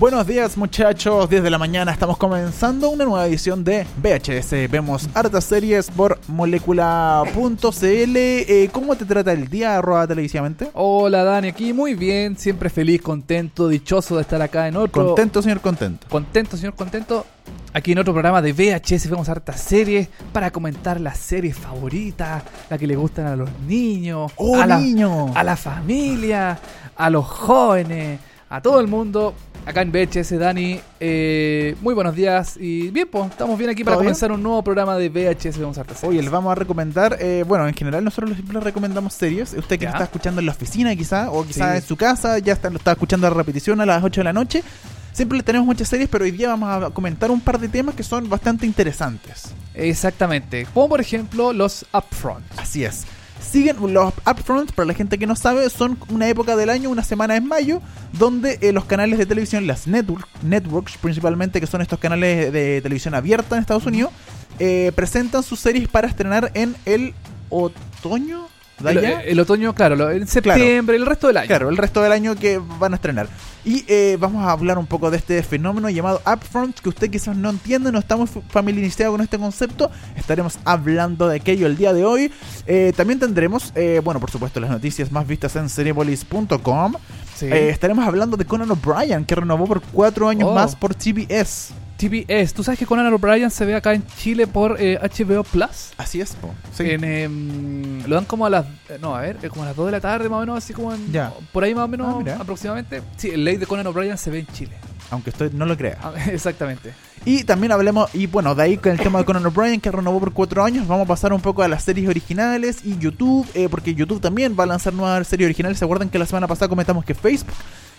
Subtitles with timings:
[0.00, 4.70] Buenos días muchachos, 10 de la mañana estamos comenzando una nueva edición de VHS.
[4.70, 8.16] Vemos hartas series por molécula.cl.
[8.16, 10.70] Eh, ¿Cómo te trata el día, arroba televisivamente?
[10.72, 15.04] Hola Dani, aquí muy bien, siempre feliz, contento, dichoso de estar acá en otro...
[15.08, 16.06] Contento, señor contento.
[16.08, 17.26] Contento, señor contento.
[17.74, 22.78] Aquí en otro programa de VHS vemos hartas series para comentar las series favoritas, las
[22.78, 25.30] que le gustan a los niños, ¡Oh, a, la, niño!
[25.34, 26.58] a la familia,
[26.96, 29.34] a los jóvenes, a todo el mundo.
[29.66, 33.96] Acá en VHS, Dani, eh, muy buenos días y bien, pues estamos bien aquí para
[33.98, 36.04] comenzar un nuevo programa de VHS Series.
[36.04, 39.52] Oye, les vamos a recomendar, eh, bueno, en general nosotros siempre les recomendamos series.
[39.52, 41.76] Usted que está escuchando en la oficina quizá, o quizá Sí.
[41.76, 44.32] en su casa, ya está, lo está escuchando a repetición a las 8 de la
[44.32, 44.64] noche.
[45.12, 47.94] Siempre les tenemos muchas series, pero hoy día vamos a comentar un par de temas
[47.94, 49.52] que son bastante interesantes.
[49.74, 52.44] Exactamente, como por ejemplo los Upfront.
[52.58, 53.04] Así es.
[53.40, 57.02] Siguen los upfronts, para la gente que no sabe, son una época del año, una
[57.02, 57.80] semana en mayo,
[58.12, 62.80] donde eh, los canales de televisión, las network, networks principalmente, que son estos canales de
[62.82, 64.12] televisión abierta en Estados Unidos,
[64.58, 67.14] eh, presentan sus series para estrenar en el
[67.48, 68.46] otoño.
[68.78, 69.20] ¿De El, allá?
[69.22, 71.48] el otoño, claro, en septiembre, el resto del año.
[71.48, 73.28] Claro, el resto del año que van a estrenar.
[73.64, 77.36] Y eh, vamos a hablar un poco de este fenómeno llamado Upfront, que usted quizás
[77.36, 79.90] no entiende, no estamos familiarizados con este concepto.
[80.16, 82.32] Estaremos hablando de aquello el día de hoy.
[82.66, 86.94] Eh, también tendremos, eh, bueno, por supuesto, las noticias más vistas en seriepolis.com.
[87.36, 87.46] Sí.
[87.50, 90.54] Estaremos hablando de Conan O'Brien, que renovó por cuatro años Oh.
[90.54, 91.72] más por TBS.
[92.00, 95.92] TBS, ¿tú sabes que Conan O'Brien se ve acá en Chile por eh, HBO Plus?
[95.98, 96.54] Así es, po.
[96.72, 96.84] Sí.
[96.90, 98.64] En, em, lo dan como a las.
[98.88, 100.56] eh, No, a ver, eh, como a las 2 de la tarde, más o menos,
[100.56, 101.12] así como en.
[101.12, 101.30] Ya.
[101.52, 103.02] Por ahí más o menos, Ah, aproximadamente.
[103.18, 104.72] Sí, el ley de Conan O'Brien se ve en Chile.
[105.10, 105.98] Aunque usted no lo crea.
[106.02, 106.92] Ah, Exactamente.
[107.24, 110.20] Y también hablemos, y bueno, de ahí con el tema de Conan O'Brien, que renovó
[110.20, 113.68] por cuatro años, vamos a pasar un poco a las series originales y YouTube, eh,
[113.70, 115.78] porque YouTube también va a lanzar nuevas series originales.
[115.78, 117.52] ¿Se acuerdan que la semana pasada comentamos que Facebook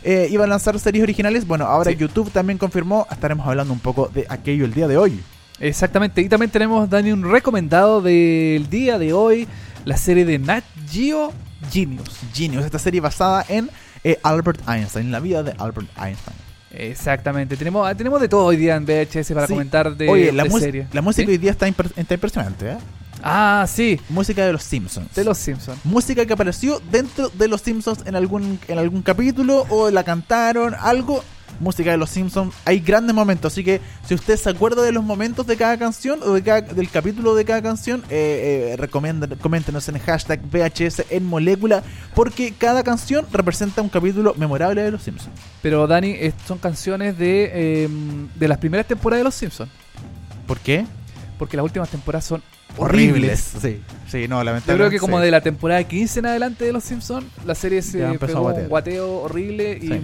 [0.03, 1.45] eh, iba a lanzar series originales?
[1.45, 1.97] Bueno, ahora Sí.
[1.97, 5.19] YouTube también confirmó, estaremos hablando un poco de aquello el día de hoy.
[5.59, 6.21] Exactamente.
[6.21, 9.47] Y también tenemos, Dani, un recomendado del día de hoy:
[9.85, 11.31] la serie de Nat Geo
[11.71, 12.09] Genius.
[12.33, 13.69] Genius, esta serie basada en
[14.03, 16.35] eh, Albert Einstein, la vida de Albert Einstein.
[16.73, 17.57] Exactamente.
[17.57, 19.53] Tenemos, ah, tenemos de todo hoy día en VHS para Sí.
[19.53, 20.87] comentar de, Oye, la, de serie.
[20.93, 21.31] la música ¿Sí?
[21.31, 22.77] hoy día está, impre- está impresionante, ¿eh?
[23.23, 25.13] Ah, sí, Música de los Simpsons.
[25.13, 25.77] de los Simpsons.
[25.83, 30.73] música que apareció dentro de los Simpsons en algún en algún capítulo o la cantaron
[30.79, 31.23] algo
[31.61, 35.03] música de los Simpsons hay grandes momentos así que si usted se acuerda de los
[35.03, 38.87] momentos de cada canción o de cada- del capítulo de cada canción eh, eh,
[39.39, 41.83] coméntenos en el hashtag VHS en molécula
[42.15, 47.17] porque cada canción representa un capítulo memorable de los Simpsons Pero Dani, es- son canciones
[47.17, 49.69] de, em, de las primeras temporadas de Los Simpsons.
[50.47, 50.85] ¿por qué?
[51.37, 52.41] Porque las últimas temporadas son
[52.77, 53.39] horribles.
[53.61, 55.25] sí sí no Yo lamentablemente creo que como sí.
[55.25, 58.67] de la temporada 15 en adelante de Los Simpsons, la serie se pegó a un
[58.67, 59.77] guateo horrible.
[59.81, 60.01] Y Sí.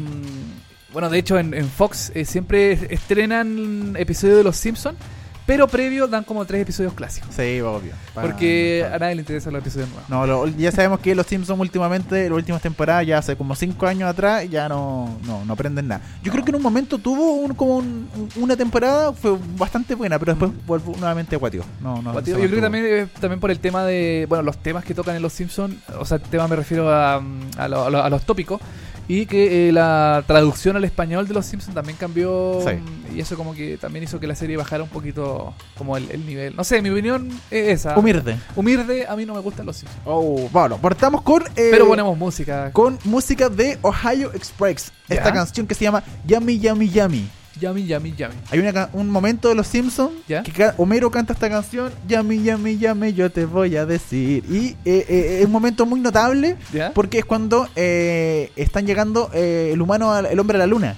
[0.97, 4.97] Mm, bueno, de hecho en, en Fox eh, siempre estrenan episodios de Los Simpsons,
[5.45, 7.33] pero previo dan como tres episodios clásicos.
[7.33, 10.09] sí obvio Porque Para- a nadie le interesan los episodios nuevos.
[10.09, 13.87] No, lo- ya sabemos que los Simpsons últimamente, las últimas temporadas, ya hace como 5
[13.87, 16.01] años atrás, ya no, no, no aprenden nada.
[16.21, 19.95] Yo creo que en un momento tuvo un, como un- un- una temporada, fue bastante
[19.95, 21.63] buena, pero después vuelvo nuevamente guateó.
[21.81, 22.81] No, no, Guateo, se Yo creo que mantuvo.
[22.83, 25.75] también, eh, también por el tema de, bueno, los temas que tocan en Los Simpsons,
[25.97, 28.59] o sea, tema me refiero a, mm, a, lo- a lo- a los tópicos,
[29.07, 32.73] y que eh, la traducción al español de Los Simpsons también cambió, Sí.
[32.75, 36.11] mm, y eso como que también hizo que la serie bajara un poquito como el,
[36.11, 36.55] el nivel.
[36.55, 37.97] No sé, mi opinión es esa.
[37.97, 38.37] Humilde.
[38.55, 40.01] Humilde, a mí no me gustan Los Simpsons.
[40.05, 41.43] Oh, bueno, partamos con.
[41.55, 42.71] eh, Pero ponemos música.
[42.73, 44.91] Con música de Ohio Express.
[45.07, 45.33] Esta Ya.
[45.33, 47.27] canción que se llama Yummy Yummy Yummy.
[47.59, 48.35] Yummy, yummy, yummy.
[48.51, 50.43] Hay una un momento de los Simpsons ¿Ya?
[50.43, 54.43] que ca- Homero canta esta canción, Yummy Yummy Yummy, yo te voy a decir.
[54.49, 56.93] Y eh, eh, es un momento muy notable ¿Ya?
[56.93, 60.95] porque es cuando eh, están llegando eh, el humano, al- el hombre a la luna.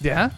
[0.00, 0.32] ¿Ya?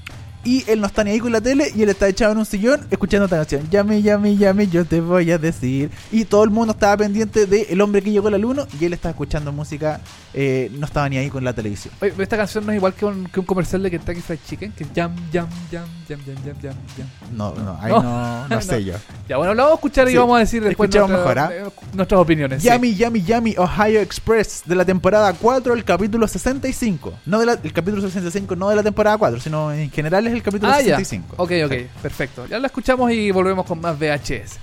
[0.45, 2.47] Y él no está ni ahí con la tele y él está echado en un
[2.47, 3.69] sillón escuchando esta canción.
[3.71, 5.91] Llame, llame, llame, yo te voy a decir.
[6.13, 8.85] Y todo el mundo estaba pendiente de El hombre que llegó a la luna y
[8.85, 10.01] él estaba escuchando música,
[10.33, 11.95] eh, no estaba ni ahí con la televisión.
[12.01, 14.73] Oye, esta canción no es igual que un, que un comercial de Kentucky Fried Chicken,
[14.73, 17.07] que es jam, jam, jam, jam, jam, jam, jam, jam.
[17.37, 18.03] No, no, ahí No.
[18.03, 18.79] no, no, sé No.
[18.79, 18.95] yo.
[19.29, 21.65] Ya, bueno, lo vamos a escuchar y Sí, vamos a decir después nuestra- mejor, eh,
[21.95, 22.63] nuestras opiniones.
[22.63, 22.69] sí.
[22.69, 27.15] Yummy, Yummy, Yummy, Ohio Express de la temporada 4, el capítulo 65.
[27.27, 30.34] No de la, el capítulo 65, no de la temporada 4, sino en general es
[30.35, 30.97] el capítulo Ah, ya.
[30.99, 31.35] 65.
[31.39, 31.87] Ok, ok, Sí.
[32.03, 32.47] perfecto.
[32.47, 34.59] Ya la escuchamos y volvemos con más VHS.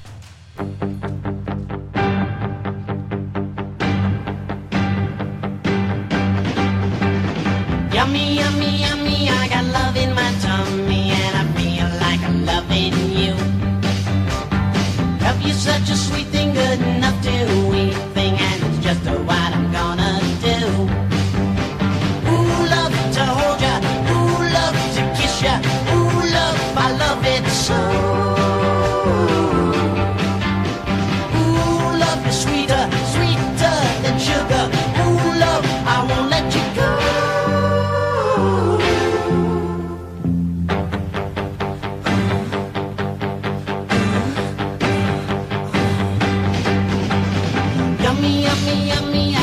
[7.93, 12.93] Yummy, yummy, yummy, I got love in my tummy and I feel like I'm loving
[13.21, 13.33] you.
[15.25, 17.31] Love you such a sweet thing, good enough to
[17.81, 19.40] eat thing, and it's just what I'm
[48.71, 49.40] Yummy, yummy,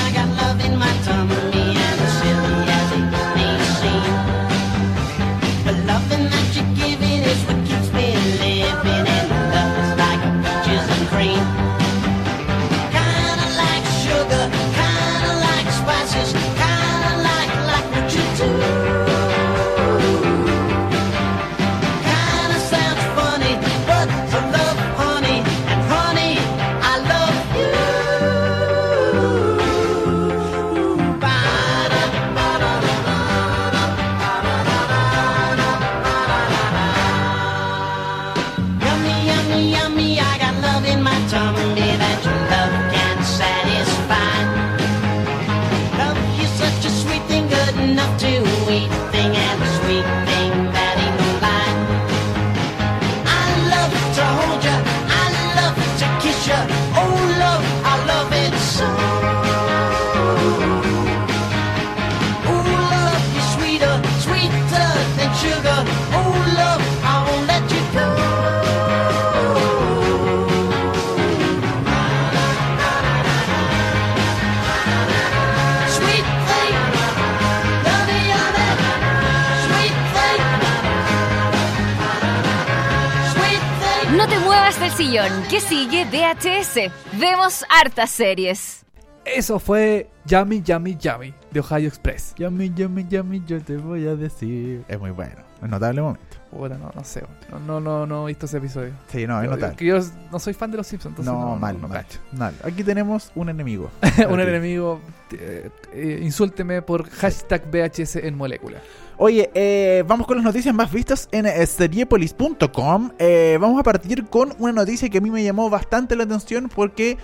[87.15, 88.85] Vemos hartas series.
[89.25, 92.35] Eso fue Yummy Yummy Yummy de Ohio Express.
[92.39, 94.85] Yummy Yummy Yummy, yo te voy a decir.
[94.89, 96.38] Es muy bueno, un notable momento.
[96.51, 98.93] Puta, no, no sé, no, no, no, no he visto ese episodio.
[99.09, 99.77] Sí, no, es Yo- notable.
[99.77, 99.99] que yo
[100.33, 102.19] no soy fan de los Simpsons, entonces No, no, mal, no, mal, cacho.
[102.33, 102.55] mal.
[102.65, 103.91] Aquí tenemos un enemigo.
[104.31, 105.01] Un enemigo,
[105.33, 108.79] eh, eh, insúlteme por hashtag VHS en molécula.
[109.19, 113.11] Oye, eh, vamos con las noticias más vistas en eh, seriepolis.com.
[113.19, 116.71] Eh, vamos a partir con una noticia que a mí me llamó bastante la atención
[116.75, 117.19] porque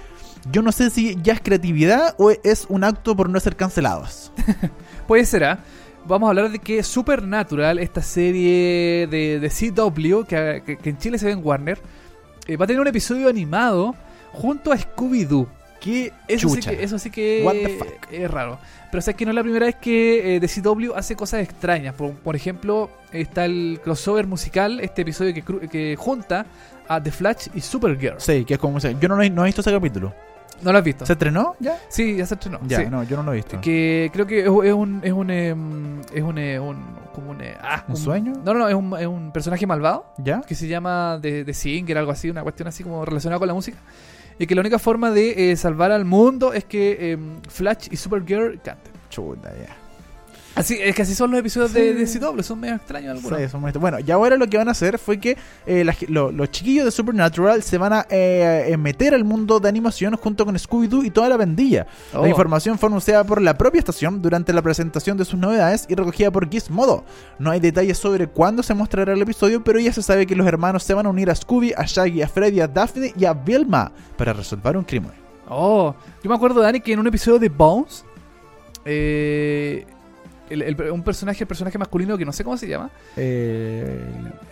[0.51, 4.33] yo no sé si ya es creatividad o es un acto por no ser cancelados.
[5.09, 5.59] Puede ser, ¿ah?
[6.07, 10.99] Vamos a hablar de que Supernatural, esta serie de, de CW, que, que- que en
[10.99, 11.79] Chile se ve en Warner,
[12.47, 13.95] eh, va a tener un episodio animado
[14.33, 15.47] junto a Scooby-Doo.
[15.81, 18.13] Qué Eso sí, que, eso sí que What the fuck?
[18.13, 18.59] es raro.
[18.91, 21.95] Pero sabes que no es la primera vez que eh, The CW hace cosas extrañas.
[21.95, 26.47] Por, por ejemplo, está el crossover musical, este episodio que, que junta
[26.89, 28.17] a The Flash y Supergirl.
[28.19, 28.79] Sí, que es como...
[28.79, 30.15] Yo no, no he visto ese capítulo.
[30.63, 31.05] ¿No lo has visto?
[31.07, 31.57] ¿Se estrenó?
[31.61, 31.79] ¿Ya?
[31.89, 32.59] Sí, ya se estrenó.
[32.67, 32.87] Ya, sí.
[32.91, 33.61] no, yo no lo he visto.
[33.61, 35.01] Que creo que es, es un.
[35.05, 35.31] Es un.
[35.31, 36.39] em, Es un.
[36.39, 37.41] eh, un- como un.
[37.43, 38.33] eh, ah, ¿Un sueño?
[38.45, 40.41] No, no, no, es un, es un personaje malvado ¿Ya?
[40.41, 43.55] que se llama The, The Singer, algo así, una cuestión así como relacionada con la
[43.55, 43.79] música.
[44.39, 47.97] Y que la única forma de eh, salvar al mundo es que em, Flash y
[47.97, 48.93] Supergirl canten.
[49.11, 49.77] Chuta, ya.
[50.57, 52.07] Así, es que así son los episodios de, de.
[52.07, 53.41] CW, son medio extraños algunos.
[53.41, 55.93] Sí, son muy- Bueno, y ahora lo que van a hacer fue que eh, la
[55.93, 59.69] ge- lo- los chiquillos de Supernatural se van a eh, eh, meter al mundo de
[59.69, 61.87] animación junto con Scooby-Doo y toda la pandilla.
[62.13, 62.23] Oh.
[62.23, 65.95] La información fue anunciada por la propia estación durante la presentación de sus novedades y
[65.97, 67.05] recogida por Gizmodo.
[67.41, 70.47] No hay detalles sobre cuándo se mostrará el episodio, pero ya se sabe que los
[70.47, 73.33] hermanos se van a unir a Scooby, a Shaggy, a Freddy, a Daphne y a
[73.35, 75.11] Vilma para resolver un crimen.
[75.49, 78.05] Oh, yo me acuerdo, Dani, que en un episodio de Bones,
[78.85, 79.85] eh,
[80.51, 83.97] el- el- un personaje, el personaje masculino que no sé cómo se llama, Eh,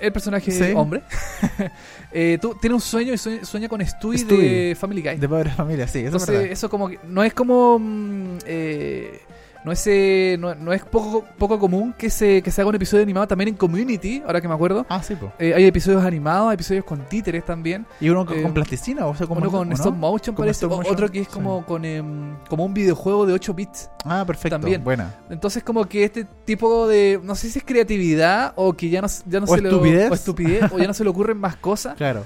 [0.00, 0.72] el personaje Sí.
[0.74, 1.02] hombre,
[2.12, 4.74] eh, tú, tiene un sueño y sueña, sueña con Stewie, de Stewie.
[4.74, 5.16] Family Guy.
[5.16, 6.52] de Padre Familia, sí, eso es Entonces, verdad.
[6.52, 9.20] eso como que no es como mm, eh,
[9.64, 12.74] no es, eh, no, no es poco, poco común que se, que se haga un
[12.74, 14.84] episodio animado también en Community, ahora que me acuerdo.
[14.88, 15.32] Ah, sí, pues.
[15.38, 17.86] Eh, hay episodios animados, hay episodios con títeres también.
[18.00, 19.74] Y uno con, Eh, con plasticina, o sea, como Uno con ¿o no?
[19.74, 21.32] stop motion parece, stop o- motion, otro que es sí.
[21.32, 23.90] como, con, em, como un videojuego de 8 bits.
[24.04, 24.58] Ah, perfecto.
[24.58, 24.82] También.
[24.82, 25.14] Buena.
[25.30, 29.08] Entonces como que este tipo de, no sé si es creatividad o que ya no,
[29.26, 30.04] ya no O se estupidez.
[30.04, 31.94] le o estupidez o ya no se le ocurren más cosas.
[32.02, 32.24] Claro.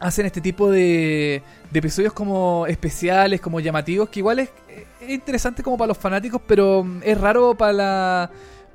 [0.00, 4.50] Eh, hacen este tipo de, de episodios como especiales, como llamativos, que igual es,
[5.00, 8.30] es interesante como para los fanáticos, pero mm, es raro para la,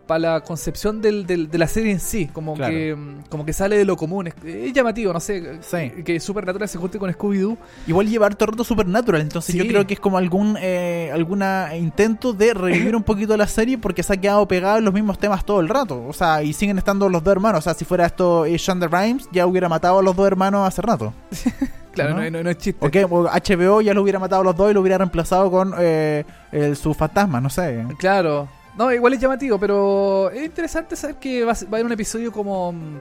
[0.08, 2.74] para la concepción del, del- de la serie en sí, como, Claro.
[2.74, 6.04] que, mm, como que sale de lo común, es, es llamativo, no sé, Sí.
[6.04, 7.58] que Supernatural se junte con Scooby-Doo.
[7.88, 9.58] Igual lleva harto rato Supernatural, entonces Sí.
[9.60, 13.78] yo creo que es como algún eh, alguna intento de revivir un poquito la serie
[13.78, 16.06] porque se ha quedado pegado en los mismos temas todo el rato.
[16.06, 17.60] O sea, y siguen estando los dos hermanos.
[17.60, 20.68] O sea, si fuera esto eh, Shonda Rhimes, ya hubiera matado a los dos hermanos
[20.68, 21.14] hace rato.
[21.94, 22.24] Claro, ¿No?
[22.24, 22.84] no, no- no es chiste.
[22.84, 25.52] O que o HBO ya lo hubiera matado a los dos y lo hubiera reemplazado
[25.52, 27.86] con eh, el- su fantasma, no sé.
[28.00, 28.48] Claro.
[28.78, 31.86] No, igual es llamativo, pero es interesante saber que va a, ser- va a haber
[31.86, 32.98] un episodio como mm,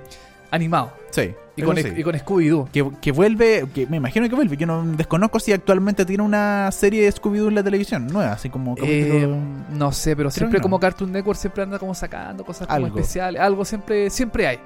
[0.50, 0.92] animado.
[1.10, 1.34] Sí.
[1.56, 1.92] Y con, sí.
[1.96, 2.68] y con Scooby-Doo.
[2.72, 4.56] Que, que vuelve, que me imagino que vuelve.
[4.56, 8.48] Yo no desconozco si actualmente tiene una serie de Scooby-Doo en la televisión nueva, así
[8.48, 9.36] como Eh, capítulo-
[9.78, 10.62] no sé, pero siempre no.
[10.62, 12.98] como Cartoon Network siempre anda como sacando cosas como Algo.
[12.98, 14.58] especiales, algo siempre siempre hay.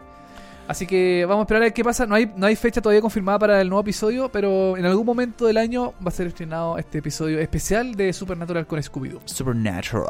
[0.69, 2.07] Así que vamos a esperar a ver qué pasa.
[2.07, 5.47] No hay, no hay fecha todavía confirmada para el nuevo episodio, pero en algún momento
[5.47, 9.21] del año va a ser estrenado este episodio especial de Supernatural con Scooby-Doo.
[9.25, 10.07] Supernatural.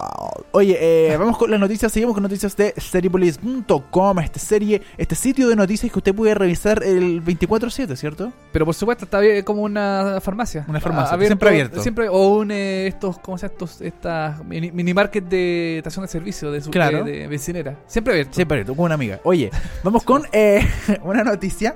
[0.52, 1.92] Oye, eh, vamos con las noticias.
[1.92, 6.82] Seguimos con noticias de Seriepolis.com, este serie, este sitio de noticias que usted puede revisar
[6.82, 8.32] el 24/7, ¿cierto?
[8.52, 10.64] Pero por supuesto está bien como una farmacia.
[10.68, 11.82] Una farmacia, Abierto- siempre abierto.
[11.82, 13.52] Siempre, o un, eh, estos, ¿cómo se llama?
[13.52, 17.04] Estos, estas mini, mini market de estación de servicio, de, su, Claro.
[17.04, 17.76] de, de bencinera.
[17.86, 18.34] Siempre abierto.
[18.34, 19.20] Siempre, con una amiga.
[19.24, 19.50] Oye,
[19.84, 20.45] vamos con eh,
[21.02, 21.74] una noticia.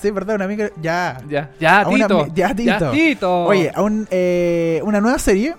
[0.00, 0.70] Sí, verdad, una amiga.
[0.80, 1.18] Ya.
[1.28, 2.24] Ya, ya, A una Tito.
[2.26, 2.90] mi- ya, Tito.
[2.90, 3.44] Tito.
[3.44, 5.54] Oye, a un, eh, una nueva serie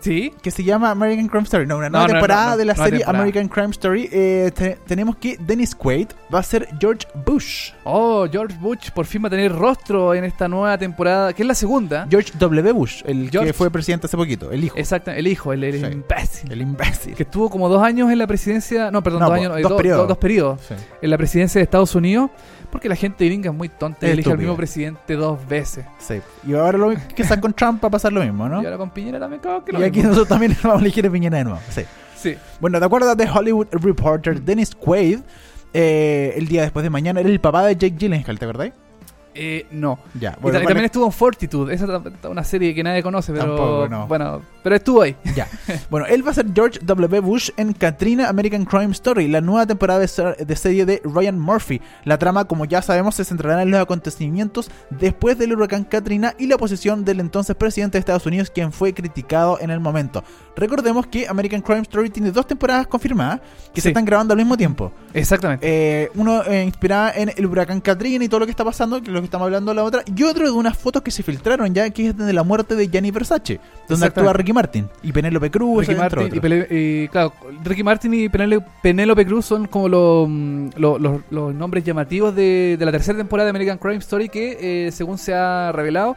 [0.00, 0.32] Sí.
[0.42, 1.66] que se llama American Crime Story.
[1.66, 3.18] No, una nueva no, temporada no, no, de la serie temporada.
[3.18, 4.08] American Crime Story.
[4.12, 7.72] Eh, te- tenemos que Dennis Quaid va a ser George Bush.
[7.84, 11.48] Oh, George Bush por fin va a tener rostro en esta nueva temporada, que es
[11.48, 12.06] la segunda.
[12.08, 12.72] George W.
[12.72, 13.48] Bush, el George.
[13.48, 14.76] que fue presidente hace poquito, el hijo.
[14.78, 15.86] Exacto, el hijo, el, el Sí.
[15.92, 16.52] imbécil.
[16.52, 17.14] El imbécil.
[17.14, 18.90] Que estuvo como dos años en la presidencia.
[18.90, 19.60] No, perdón, dos años.
[19.62, 20.02] dos do- periodos.
[20.02, 20.60] do- dos periodos.
[20.68, 20.74] Sí.
[21.02, 22.30] En la presidencia de Estados Unidos.
[22.70, 25.86] Porque la gente gringa es muy tonta y elige al mismo presidente dos veces.
[25.98, 26.20] Sí.
[26.46, 28.60] Y ahora lo que están con Trump va a pasar lo mismo, ¿no?
[28.62, 31.06] Y ahora con Piñera también creo que lo Y aquí nosotros también vamos a elegir
[31.06, 31.60] a Piñera de nuevo.
[31.70, 31.82] Sí.
[32.16, 32.34] Sí.
[32.60, 35.20] Bueno, de acuerdo a The Hollywood Reporter, Dennis Quaid,
[35.72, 38.72] eh, el día después de mañana, era el papá de Jake Gyllenhaal, ¿te acordáis?
[39.34, 39.98] Eh, no.
[40.18, 43.02] Ya, Y ta- y bueno, también estuvo en Fortitude, esa es una serie que nadie
[43.04, 44.06] conoce, pero Tampoco, no.
[44.08, 45.16] bueno, pero estuvo ahí.
[45.34, 45.48] Ya.
[45.88, 47.20] Bueno, él va a ser George W.
[47.20, 51.38] Bush en Katrina American Crime Story, la nueva temporada de, ser- de serie de Ryan
[51.38, 51.80] Murphy.
[52.04, 56.48] La trama, como ya sabemos, se centrará en los acontecimientos después del huracán Katrina y
[56.48, 60.22] la posición del entonces presidente de Estados Unidos, quien fue criticado en el momento.
[60.54, 63.40] Recordemos que American Crime Story tiene dos temporadas confirmadas
[63.72, 64.92] que se están grabando al mismo tiempo.
[65.14, 65.66] Exactamente.
[65.66, 69.06] Eh, uno eh, inspirada en el huracán Katrina y todo lo que está pasando, que
[69.08, 71.72] es lo que estamos hablando la otra, y otro de unas fotos que se filtraron
[71.74, 74.32] ya, que es de la muerte de Gianni Versace, donde actúa.
[74.32, 76.40] Ricky Martin y Penélope Cruz, Ricky Martin y.
[76.40, 77.32] Pele- y, claro,
[77.64, 78.28] Ricky Martin y
[78.82, 83.16] Penélope Cruz son como los, mm, lo- los- los nombres llamativos de, de la tercera
[83.18, 86.16] temporada de American Crime Story que, eh, según se ha revelado,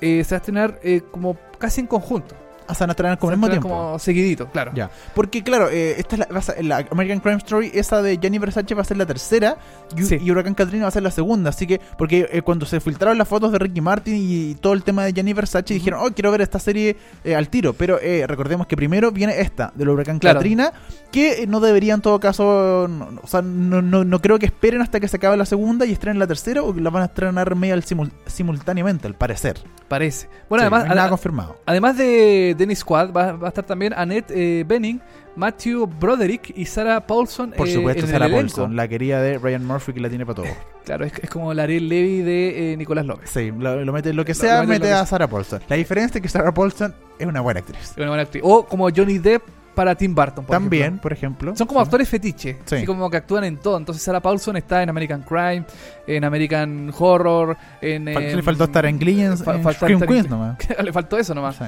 [0.00, 2.34] eh, se va a estrenar eh, como casi en conjunto.
[2.66, 3.68] A estrenar como al mismo tiempo.
[3.68, 4.72] Como seguidito, claro.
[4.74, 4.90] Ya.
[5.14, 8.16] Porque, claro, eh, esta es la, va a ser- la American Crime Story, esa de
[8.18, 9.56] Gianni Versace va a ser la tercera
[9.96, 10.18] y, Sí.
[10.20, 11.50] y Huracán Katrina va a ser la segunda.
[11.50, 14.82] Así que, porque eh, cuando se filtraron las fotos de Ricky Martin y, todo el
[14.82, 17.72] tema de Gianni Versace, dijeron, oh, quiero ver esta serie eh, al tiro.
[17.74, 20.38] Pero eh, recordemos que primero viene esta, del Huracán Claro.
[20.38, 20.72] Katrina,
[21.12, 24.38] que eh, no debería en todo caso, no, no, o sea, no, no, no creo
[24.38, 27.02] que esperen hasta que se acabe la segunda y estrenen la tercera o la van
[27.02, 29.58] a estrenar medio al simul- simultáneamente, al parecer.
[29.88, 30.28] Parece.
[30.48, 31.56] Bueno, Sí, además, nada confirmado.
[31.66, 35.00] además de Dennis Quad, va, va a estar también Annette eh, Bening,
[35.36, 37.52] Matthew Broderick y Sarah Paulson.
[37.56, 38.28] Por eh, supuesto, en Sarah.
[38.28, 40.46] Paulson, la querida de Ryan Murphy que la tiene para todo.
[40.84, 43.30] Claro, es, es como la Ariel Levy de eh, Nicolás López.
[43.30, 45.62] Sí, lo, lo mete lo que sea, lo mete a Sarah Paulson.
[45.66, 47.94] La diferencia es que Sarah Paulson es una buena actriz.
[47.96, 48.42] Una buena actriz.
[48.44, 49.42] O como Johnny Depp
[49.74, 50.44] para Tim Burton.
[50.44, 51.02] por También, ejemplo.
[51.02, 51.56] por ejemplo.
[51.56, 51.84] Son como Sí.
[51.86, 52.74] actores fetiche, Sí.
[52.76, 53.78] así como que actúan en todo.
[53.78, 55.64] Entonces Sarah Paulson está en American Crime,
[56.06, 58.04] en American Horror, en...
[58.04, 60.58] Fal- eh, le faltó estar en Glee, fa- en Scream Queens nomás.
[60.84, 61.56] Le faltó eso nomás.
[61.56, 61.64] Sí.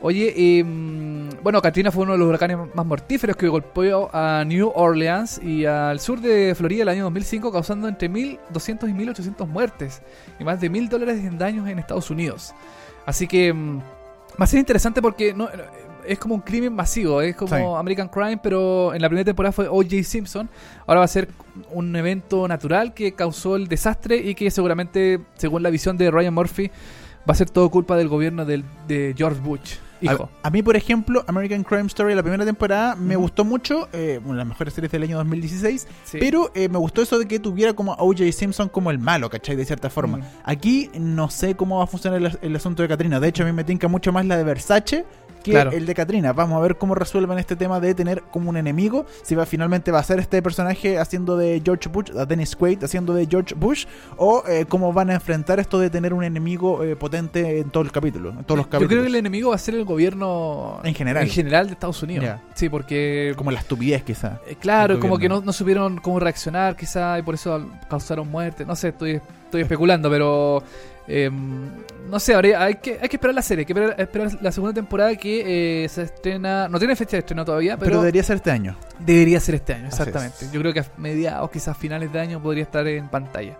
[0.00, 0.64] Oye, eh,
[1.42, 5.64] bueno, Katrina fue uno de los huracanes más mortíferos que golpeó a New Orleans y
[5.64, 10.00] al sur de Florida el año 2005, causando entre 1.200 y 1.800 muertes
[10.38, 12.54] y más de 1.000 dólares en daños en Estados Unidos.
[13.06, 13.78] Así que mm,
[14.40, 15.48] va a ser interesante porque no,
[16.06, 17.62] es como un crimen masivo, es como Sí.
[17.80, 20.04] American Crime, pero en la primera temporada fue O.J.
[20.04, 20.48] Simpson.
[20.86, 21.28] Ahora va a ser
[21.72, 26.34] un evento natural que causó el desastre y que seguramente, según la visión de Ryan
[26.34, 26.68] Murphy,
[27.28, 29.74] va a ser todo culpa del gobierno del- de George Bush.
[30.00, 30.28] Hijo.
[30.42, 34.20] A, a mí, por ejemplo, American Crime Story, la primera temporada, me gustó mucho, eh,
[34.24, 36.18] una de las mejores series del año 2016, Sí.
[36.20, 38.30] pero eh, me gustó eso de que tuviera como a O.J.
[38.32, 39.56] Simpson como el malo, ¿cachai?
[39.56, 40.18] De cierta forma.
[40.18, 40.22] Mm.
[40.44, 43.20] Aquí no sé cómo va a funcionar el, el asunto de Katrina.
[43.20, 45.04] De hecho, a mí me tinca mucho más la de Versace
[45.42, 45.70] que Claro.
[45.72, 46.32] el de Katrina.
[46.32, 49.06] Vamos a ver cómo resuelven este tema de tener como un enemigo.
[49.22, 52.82] Si va finalmente va a ser este personaje haciendo de George Bush, a Dennis Quaid
[52.84, 56.82] haciendo de George Bush, o eh, cómo van a enfrentar esto de tener un enemigo
[56.84, 58.88] eh, potente en todo el capítulo, en todos los Yo capítulos.
[58.90, 61.22] creo que el enemigo va a ser el gobierno En general.
[61.24, 62.40] en general de Estados Unidos.
[62.54, 64.40] Sí, porque Como la estupidez, quizá.
[64.46, 68.64] eh, claro, como que no, no supieron cómo reaccionar, quizá, y por eso causaron muerte.
[68.64, 70.62] No sé, estoy, estoy especulando, pero
[71.08, 71.30] eh,
[72.08, 74.52] no sé, habría- hay que, hay que esperar la serie, hay que esperar, esperar la
[74.52, 78.22] segunda temporada que eh, se estrena, no tiene fecha de estreno todavía, Pero, pero, debería
[78.22, 78.76] ser este año.
[78.98, 80.44] debería ser este año, exactamente.
[80.46, 80.52] es.
[80.52, 83.58] Yo creo que a mediados, quizás finales de año podría estar en pantalla.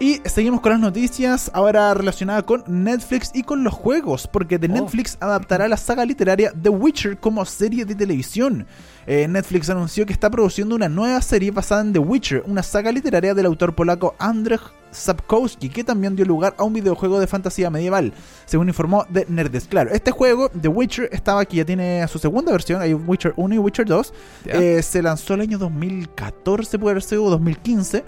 [0.00, 4.68] Y seguimos con las noticias, ahora relacionada con Netflix y con los juegos, porque de
[4.68, 4.72] Oh.
[4.74, 8.64] Netflix adaptará la saga literaria The Witcher como serie de televisión.
[9.08, 12.92] Eh, Netflix anunció que está produciendo una nueva serie basada en The Witcher, una saga
[12.92, 17.70] literaria del autor polaco Andrzej Sapkowski, que también dio lugar a un videojuego de fantasía
[17.70, 18.12] medieval,
[18.46, 19.68] según informó The Nerdist.
[19.68, 23.54] Claro, este juego, The Witcher, estaba aquí, ya tiene su segunda versión, hay Witcher 1
[23.54, 24.12] y Witcher 2,
[24.44, 24.52] ¿ya?
[24.54, 28.04] eh, se lanzó el año 2014, puede haber sido, o 2015.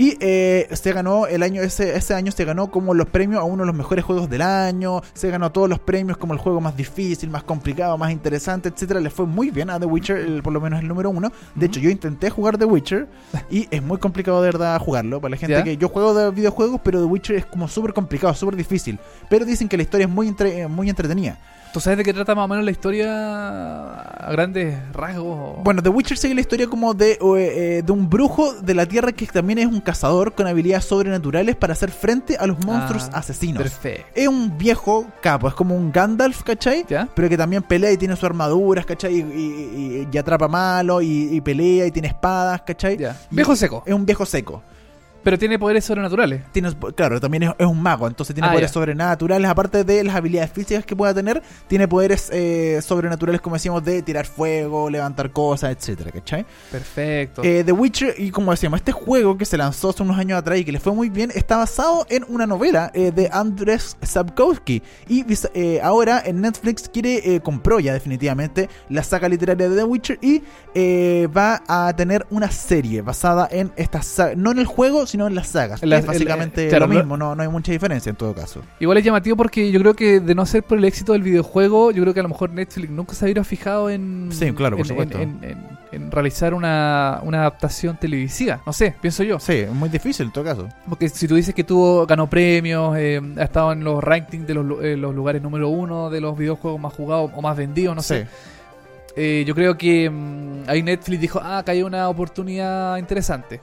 [0.00, 3.44] Y eh, se ganó el año, ese, ese año se ganó como los premios a
[3.44, 5.02] uno de los mejores juegos del año.
[5.12, 8.98] Se ganó todos los premios como el juego más difícil, más complicado, más interesante, etcétera.
[9.00, 11.30] Le fue muy bien a The Witcher, el- por lo menos el número uno.
[11.54, 13.08] De hecho, yo intenté jugar The Witcher
[13.50, 15.20] y es muy complicado de verdad jugarlo.
[15.20, 15.62] Para la gente ¿Ya?
[15.64, 18.98] que yo juego de videojuegos, pero The Witcher es como súper complicado, súper difícil.
[19.28, 21.36] Pero dicen que la historia es muy, entre- eh, muy entretenida.
[21.72, 23.06] ¿Tú sabes de qué trata más o menos la historia
[24.00, 25.62] a grandes rasgos?
[25.62, 28.86] Bueno, The Witcher sigue la historia como de, eh, eh, de un brujo de la
[28.86, 33.08] tierra que también es un cazador con habilidades sobrenaturales para hacer frente a los monstruos
[33.12, 33.62] Ah, asesinos.
[33.62, 34.04] Perfecto.
[34.16, 36.84] Es un viejo capo, es como un Gandalf, ¿cachai?
[36.88, 37.08] ¿Ya?
[37.14, 39.14] Pero que también pelea y tiene sus armaduras, ¿cachai?
[39.14, 42.96] Y, y- y- y atrapa malo y, y pelea y tiene espadas, ¿cachai?
[42.96, 43.16] Ya.
[43.30, 43.84] Viejo seco.
[43.86, 44.60] Es un viejo seco.
[45.22, 46.42] Pero tiene poderes sobrenaturales.
[46.52, 48.74] Tiene, claro, también es, es un mago, entonces tiene Ah, poderes ya.
[48.74, 53.84] sobrenaturales, aparte de las habilidades físicas que pueda tener, tiene poderes eh, sobrenaturales, como decíamos,
[53.84, 56.46] de tirar fuego, levantar cosas, etcétera, ¿cachai?
[56.70, 57.42] Perfecto.
[57.44, 60.58] Eh, The Witcher, y como decíamos, este juego que se lanzó hace unos años atrás
[60.58, 64.82] y que le fue muy bien, está basado en una novela eh, de Andrzej Sapkowski.
[65.08, 65.24] Y
[65.54, 70.42] eh, ahora en Netflix quiere, compró ya definitivamente la saga literaria de The Witcher y
[71.26, 75.34] va a tener una serie basada en esta saga, no en el juego, sino en
[75.34, 75.82] las sagas.
[75.82, 78.62] Las- es básicamente claro, lo mismo, no, no hay mucha diferencia en todo caso.
[78.78, 81.90] Igual es llamativo porque yo creo que de no ser por el éxito del videojuego,
[81.90, 84.86] yo creo que a lo mejor Netflix nunca se hubiera fijado en, Sí, claro, por
[84.86, 85.18] en, supuesto.
[85.18, 88.60] en- en- en realizar una, una adaptación televisiva.
[88.64, 89.40] No sé, pienso yo.
[89.40, 90.68] Sí, es muy difícil en todo caso.
[90.88, 94.54] Porque si tú dices que tuvo, ganó premios, eh, ha estado en los rankings de
[94.54, 98.02] los, eh, los lugares número uno de los videojuegos más jugados o más vendidos, no
[98.02, 98.28] sé.
[99.16, 103.60] Eh, yo creo que mm, ahí Netflix dijo, ah, acá hay una oportunidad interesante.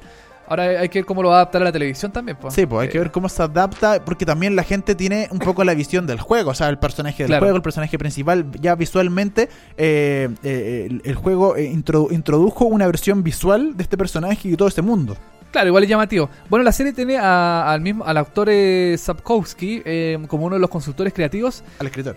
[0.47, 2.37] Ahora hay que ver cómo lo va a adaptar a la televisión también.
[2.39, 2.53] Pues.
[2.53, 5.39] Sí, pues hay que Eh, ver cómo se adapta, porque también la gente tiene un
[5.39, 7.45] poco la visión del juego, o sea, el personaje del Claro.
[7.45, 12.85] juego, el personaje principal, ya visualmente, eh, eh, el, el juego eh, introdu- introdujo una
[12.87, 15.17] versión visual de este personaje y todo este mundo.
[15.51, 16.29] Claro, igual es llamativo.
[16.49, 18.49] Bueno, la serie tiene a- al mismo al actor
[18.97, 22.15] Sapkowski eh, como uno de los consultores creativos, Al escritor.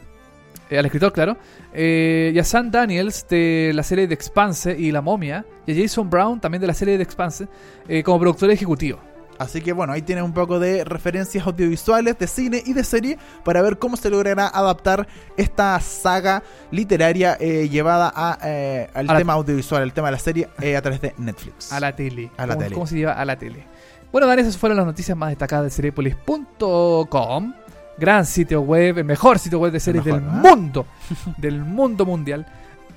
[0.71, 1.37] Eh, al escritor, claro,
[1.75, 5.83] eh, y a Sam Daniels de la serie de Expanse y La Momia, y a
[5.83, 7.49] Jason Brown también de la serie de Expanse
[7.89, 9.01] eh, como productor ejecutivo.
[9.41, 13.17] Así que bueno, ahí tienes un poco de referencias audiovisuales de cine y de serie
[13.43, 19.17] para ver cómo se logrará adaptar esta saga literaria eh, llevada a, eh, al A
[19.17, 21.73] tema audiovisual, el tema de la serie eh, a través de Netflix.
[21.73, 22.31] A la tele.
[22.37, 22.75] A la ¿Cómo, tele.
[22.75, 23.65] cómo se lleva a la tele?
[24.13, 27.55] Bueno, Dan, esas fueron las noticias más destacadas de Seriepolis.com.
[28.01, 30.87] Gran sitio web, el mejor sitio web de series mejor, del mundo.
[31.37, 32.47] del mundo mundial.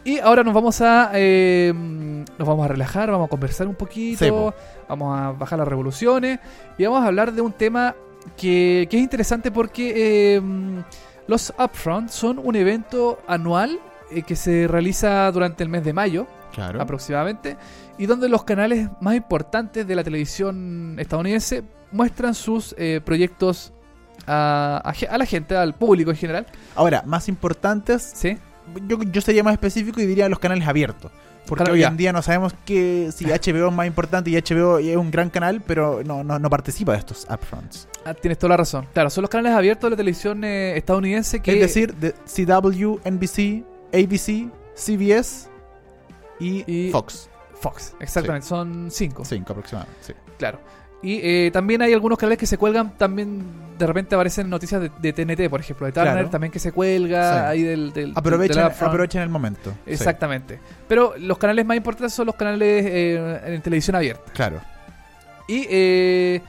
[0.05, 4.53] Y ahora nos vamos a eh, nos vamos a relajar, vamos a conversar un poquito,
[4.89, 6.39] vamos a bajar las revoluciones
[6.77, 7.95] y vamos a hablar de un tema
[8.35, 10.41] que, que es interesante porque eh,
[11.27, 13.79] los Upfront son un evento anual
[14.11, 16.79] eh, que se realiza durante el mes de mayo Claro.
[16.79, 17.57] aproximadamente,
[17.97, 23.73] y donde los canales más importantes de la televisión estadounidense muestran sus eh, proyectos
[24.27, 26.47] a, a la gente, al público en general.
[26.75, 28.37] Ahora, más importantes, ¿Sí?
[28.87, 31.11] yo, yo sería más específico y diría los canales abiertos.
[31.45, 31.89] Porque Claro, hoy ya.
[31.89, 35.29] en día no sabemos que si HBO es más importante y HBO es un gran
[35.29, 37.89] canal, pero no, no, no participa de estos upfronts.
[38.05, 38.87] Ah, tienes toda la razón.
[38.93, 41.53] Claro, son los canales abiertos de la televisión eh, estadounidense que...
[41.53, 45.49] Es decir, de CW, NBC, ABC, CBS
[46.39, 47.29] y, Y- Fox.
[47.59, 49.23] Fox, exactamente, son cinco.
[49.25, 49.97] Cinco aproximadamente.
[50.01, 50.13] sí.
[50.37, 50.59] Claro.
[51.03, 53.43] Y eh, también hay algunos canales que se cuelgan, también
[53.77, 56.29] de repente aparecen noticias de, de TNT, por ejemplo, de Turner Claro.
[56.29, 57.45] también que se cuelga, Sí.
[57.49, 57.91] ahí del...
[57.91, 58.89] del del Aprovechan, Upfront.
[58.93, 59.71] aprovechan el momento.
[59.85, 60.59] Sí, Exactamente.
[60.87, 64.31] Pero los canales más importantes son los canales eh, en televisión abierta.
[64.33, 64.61] claro.
[65.45, 66.41] Y eh,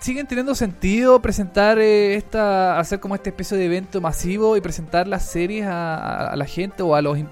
[0.00, 5.08] siguen teniendo sentido presentar eh, esta, hacer como esta especie de evento masivo y presentar
[5.08, 7.28] las series a, la gente o a los in-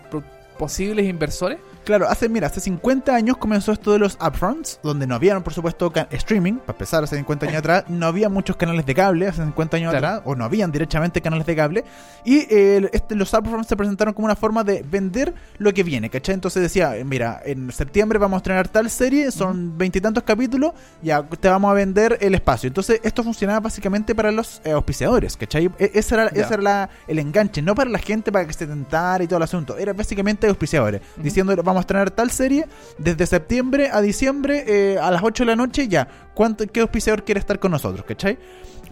[0.58, 1.58] posibles inversores.
[1.84, 5.52] Claro, hace, mira, hace 50 años comenzó esto de los upfronts, donde no había, por
[5.54, 9.42] supuesto, streaming, para empezar, hace 50 años atrás, no había muchos canales de cable, hace
[9.42, 10.06] 50 años Claro.
[10.06, 11.84] atrás, o no habían directamente canales de cable,
[12.24, 16.10] y eh, este, los upfronts se presentaron como una forma de vender lo que viene,
[16.10, 16.34] ¿cachai?
[16.34, 21.48] Entonces decía, mira, en septiembre vamos a estrenar tal serie, son veintitantos capítulos, ya te
[21.48, 22.68] vamos a vender el espacio.
[22.68, 25.70] Entonces esto funcionaba básicamente para los eh, auspiciadores, ¿cachai?
[25.78, 28.66] E- ese era, ese era la- el enganche, no para la gente para que se
[28.66, 32.66] tentara y todo el asunto, era básicamente auspiciadores, diciendo vamos a estrenar tal serie
[32.98, 37.24] desde septiembre a diciembre eh, a las 8 de la noche, ya, ¿cuánto, ¿qué auspiciador
[37.24, 38.38] quiere estar con nosotros, ¿cachai?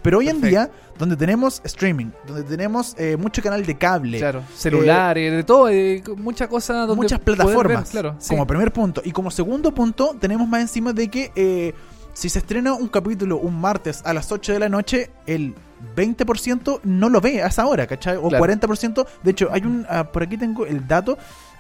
[0.01, 0.49] Pero hoy en Perfecto.
[0.49, 5.69] día, donde tenemos streaming, donde tenemos eh, mucho canal de cable, Claro, celulares, de todo,
[5.69, 8.31] eh, muchas cosas donde muchas plataformas, ver, claro, sí.
[8.31, 9.03] como primer punto.
[9.05, 11.75] Y como segundo punto, tenemos más encima de que eh,
[12.15, 15.55] si se estrena un capítulo un martes a las 8 de la noche, el
[15.97, 18.17] 20% no lo ve a esa hora, ¿cachai?
[18.17, 18.45] O Claro.
[18.45, 19.07] 40%.
[19.23, 19.87] De hecho, hay un.
[19.89, 21.19] ah, por aquí tengo el dato.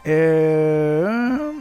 [0.08, 1.52] Eh,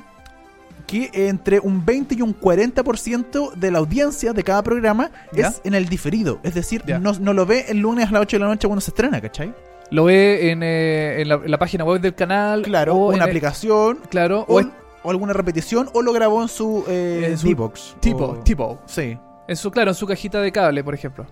[0.85, 5.47] que entre un 20 y un 40% de la audiencia de cada programa ¿Ya?
[5.49, 6.39] es en el diferido.
[6.43, 8.81] Es decir, no, no lo ve el lunes a las 8 de la noche cuando
[8.81, 9.53] se estrena, ¿cachai?
[9.91, 12.61] Lo ve en, eh, en la, en la página web del canal.
[12.63, 14.71] Claro, o una el- aplicación, claro, o, o en
[15.03, 17.95] o alguna repetición, o lo grabó en su, eh, En su D-Box.
[18.01, 18.79] tipo.
[18.85, 19.17] Sí.
[19.47, 21.25] En su, claro, en su cajita de cable, por ejemplo.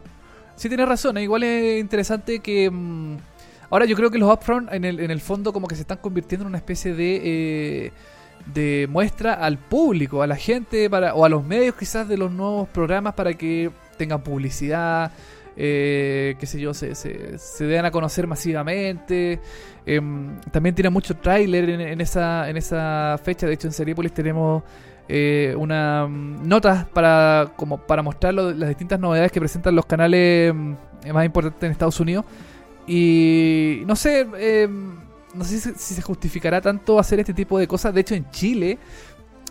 [0.56, 1.18] Sí, tienes razón.
[1.18, 2.70] Igual es interesante que.
[2.72, 3.18] mm,
[3.70, 5.98] ahora yo creo que los upfront en el, en el fondo como que se están
[6.00, 7.22] convirtiendo en una especie de.
[7.24, 7.92] eh,
[8.54, 12.32] de muestra al público, a la gente para o a los medios quizás de los
[12.32, 15.12] nuevos programas para que tengan publicidad,
[15.58, 19.40] eh, qué sé yo, se, se, se den a conocer masivamente.
[19.86, 23.48] Em, también tiene mucho tráiler en, en esa, en esa fecha.
[23.48, 24.62] De hecho, en Seriepolis tenemos
[25.08, 29.86] eh, una mm, notas para como para mostrar lo- las distintas novedades que presentan los
[29.88, 30.74] canales mm,
[31.14, 32.26] más importantes en Estados Unidos.
[32.88, 34.68] Y no sé, eh,
[35.34, 37.94] no sé si, si se justificará tanto hacer este tipo de cosas.
[37.94, 38.78] De hecho, en Chile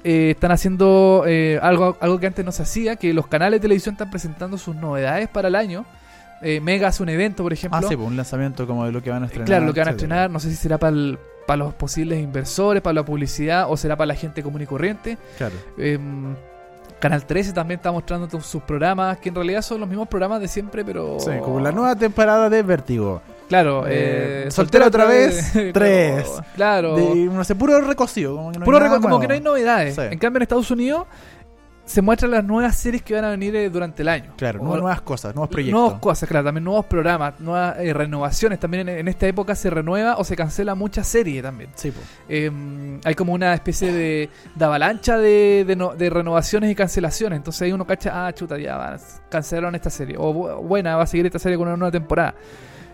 [0.05, 3.63] eh, están haciendo eh, algo, algo que antes no se hacía, que los canales de
[3.63, 5.87] televisión están presentando sus novedades para el año.
[6.43, 7.79] Eh, Mega hace un evento, por ejemplo.
[7.79, 9.47] Ah, sí, pues un lanzamiento como de lo que van a estrenar.
[9.47, 10.95] Claro, lo que van a estrenar, no sé si será para
[11.47, 15.19] para los posibles inversores, para la publicidad o será para la gente común y corriente.
[15.37, 15.55] Claro.
[16.99, 20.49] Canal 13 también está mostrando sus programas, que en realidad son los mismos programas de
[20.49, 21.19] siempre, pero...
[21.21, 23.21] Sí, como la nueva temporada de Vértigo.
[23.49, 26.27] Claro, Eh, eh, Soltera otra vez, tres.
[26.55, 26.97] Claro.
[26.97, 28.37] De, no sé, puro recocido.
[28.37, 29.95] Como que no hay Puro como que no hay novedades.
[29.95, 30.01] Sí.
[30.11, 31.07] En cambio, en Estados Unidos
[31.85, 34.33] se muestran las nuevas series que van a venir eh, durante el año.
[34.37, 35.81] Claro, O- nuevas, cosas, nuevos proyectos.
[35.81, 38.59] Nuevas cosas, claro, también nuevos programas, nuevas eh, renovaciones.
[38.59, 41.71] También en, en esta época se renueva o se cancela mucha serie también.
[41.75, 42.07] Sí, pues.
[42.29, 42.51] Eh,
[43.05, 47.37] hay como una especie de, de avalancha de, de, no- de renovaciones y cancelaciones.
[47.37, 48.97] Entonces ahí uno cacha, ah, chuta, ya
[49.29, 50.17] cancelaron esta serie.
[50.19, 52.35] O bu- buena, va a seguir esta serie con una nueva temporada.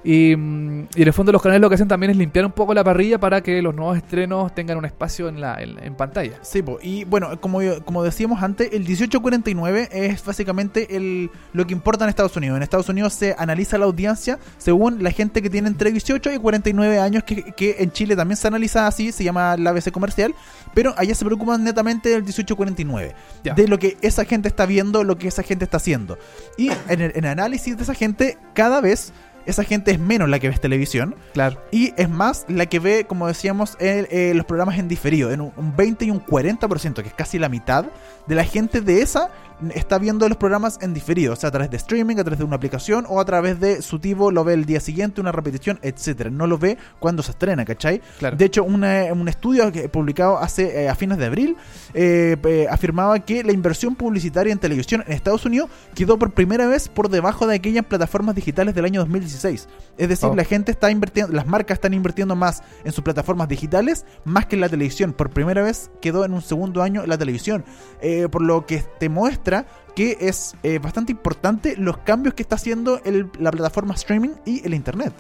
[0.03, 2.53] Y, mm, y en el fondo los canales lo que hacen también es limpiar un
[2.53, 5.95] poco la parrilla para que los nuevos estrenos tengan un espacio en, la, en, en
[5.95, 6.39] pantalla.
[6.43, 6.79] Sí, po.
[6.83, 12.09] y bueno, como, como decíamos antes, el 1849 es básicamente el, lo que importa en
[12.11, 12.57] Estados Unidos.
[12.57, 16.39] En Estados Unidos se analiza la audiencia según la gente que tiene entre 18 y
[16.39, 20.35] 49 años, que, que en Chile también se analiza así, se llama la ABC comercial,
[20.75, 23.55] pero allá se preocupan netamente del 1849, Ya.
[23.55, 26.19] de lo que esa gente está viendo, lo que esa gente está haciendo.
[26.57, 29.13] Y en el, en el análisis de esa gente, cada vez
[29.47, 31.61] esa gente es menos la que ve televisión Claro.
[31.71, 35.41] y es más la que ve, como decíamos, el- eh, los programas en diferido, en
[35.41, 37.87] un, un 20 y un 40%, que es casi la mitad
[38.27, 39.31] de la gente de esa
[39.75, 42.45] está viendo los programas en diferido, o sea, a través de streaming, a través de
[42.45, 45.79] una aplicación o a través de su tipo, lo ve el día siguiente, una repetición,
[45.83, 46.31] etcétera.
[46.31, 48.01] No lo ve cuando se estrena, ¿cachai?
[48.19, 48.37] Claro.
[48.37, 51.57] De hecho, una- un estudio que publicado hace eh, a fines de abril
[51.95, 56.67] eh, eh, afirmaba que la inversión publicitaria en televisión en Estados Unidos quedó por primera
[56.67, 59.69] vez por debajo de aquellas plataformas digitales del año 2016.
[59.99, 60.35] Es decir, Oh.
[60.35, 64.55] la gente está invirtiendo, las marcas están invirtiendo más en sus plataformas digitales más que
[64.57, 65.13] en la televisión.
[65.13, 67.65] Por primera vez quedó en un segundo año la televisión.
[68.01, 69.50] Eh, por lo que te muestra
[69.95, 73.01] que es eh, bastante importante los cambios que está haciendo
[73.39, 75.13] la plataforma streaming y el internet.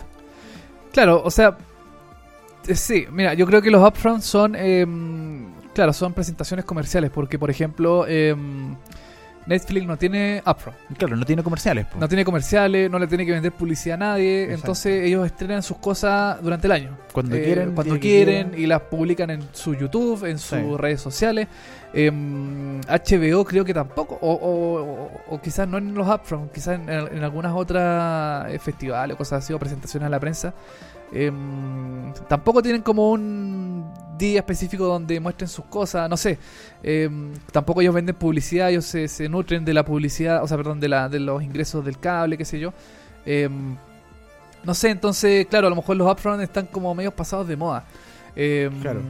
[0.92, 1.56] Claro, o sea,
[2.66, 7.38] eh, sí, mira, yo creo que los upfronts son, em, claro, son presentaciones comerciales, porque
[7.38, 8.76] por ejemplo, em,
[9.50, 10.78] Netflix no tiene upfront.
[10.96, 11.86] Claro, no tiene comerciales.
[11.98, 14.44] No tiene comerciales, no le tiene que vender publicidad a nadie.
[14.44, 14.60] Exacto.
[14.60, 16.96] Entonces ellos estrenan sus cosas durante el año.
[17.12, 17.74] Cuando Eh, quieren.
[17.74, 20.76] Cuando quieren y las publican en su YouTube, en sus Sí.
[20.78, 21.48] redes sociales.
[21.92, 24.16] Em, HBO creo que tampoco.
[24.20, 28.58] O, o- o- o quizás no en los upfront, quizás en, en algunas otras eh,
[28.58, 30.54] festivales o cosas así o presentaciones a la prensa.
[31.12, 36.38] Em, tampoco tienen como un día específico donde muestren sus cosas, no sé.
[36.82, 40.78] Em, tampoco ellos venden publicidad, ellos se, se nutren de la publicidad, o sea, perdón,
[40.80, 42.72] de, la, de los ingresos del cable, qué sé yo.
[43.24, 43.76] Em,
[44.62, 47.84] no sé, entonces, claro, a lo mejor los upfront están como medio pasados de moda.
[48.34, 49.00] Claro.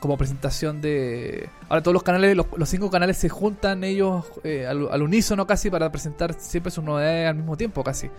[0.00, 1.48] Como presentación de...
[1.68, 5.46] Ahora todos los canales, los, los cinco canales se juntan ellos eh, al, al unísono
[5.46, 8.10] casi para presentar siempre sus novedades al mismo tiempo casi.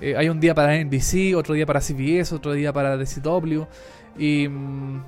[0.00, 3.62] Eh, hay un día para NBC, otro día para CBS, otro día para DCW.
[4.18, 4.48] Y...
[4.48, 5.02] mm,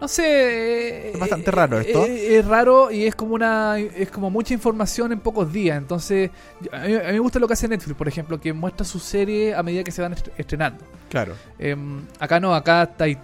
[0.00, 0.24] no sé...
[0.26, 2.04] eh, Es bastante raro esto.
[2.04, 5.78] eh, es raro y es como una es como mucha información en pocos días.
[5.78, 6.30] Entonces,
[6.72, 8.98] a mí, a mí me gusta lo que hace Netflix, por ejemplo, que muestra su
[8.98, 10.84] serie a medida que se van est- estrenando.
[11.08, 11.34] Claro.
[11.58, 13.16] Em, acá no, acá está ahí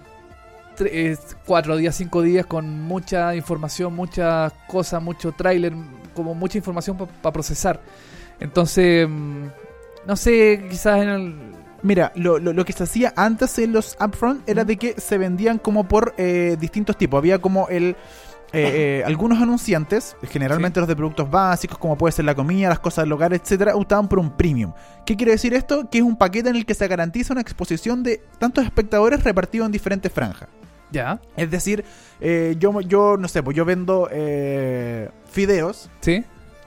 [0.78, 5.72] tre- eh, cuatro días, cinco días con mucha información, muchas cosas, mucho tráiler,
[6.14, 7.80] como mucha información para procesar.
[8.38, 9.46] Entonces, mm,
[10.06, 11.34] no sé, quizás en el...
[11.82, 15.16] Mira, lo, lo, lo que se hacía antes en los upfront era de que se
[15.16, 17.16] vendían como por eh, distintos tipos.
[17.18, 17.96] Había como el.
[18.52, 22.80] eh, eh, algunos anunciantes, generalmente los de productos básicos, como puede ser la comida, las
[22.80, 24.72] cosas del hogar, etcétera, optaban por un premium.
[25.06, 25.88] ¿Qué quiere decir esto?
[25.88, 29.64] Que es un paquete en el que se garantiza una exposición de tantos espectadores repartidos
[29.66, 30.48] en diferentes franjas.
[30.92, 31.84] Ya, Es decir,
[32.20, 35.88] eh, yo, yo no sé, pues yo vendo eh, fideos.
[36.00, 36.24] ¿sí?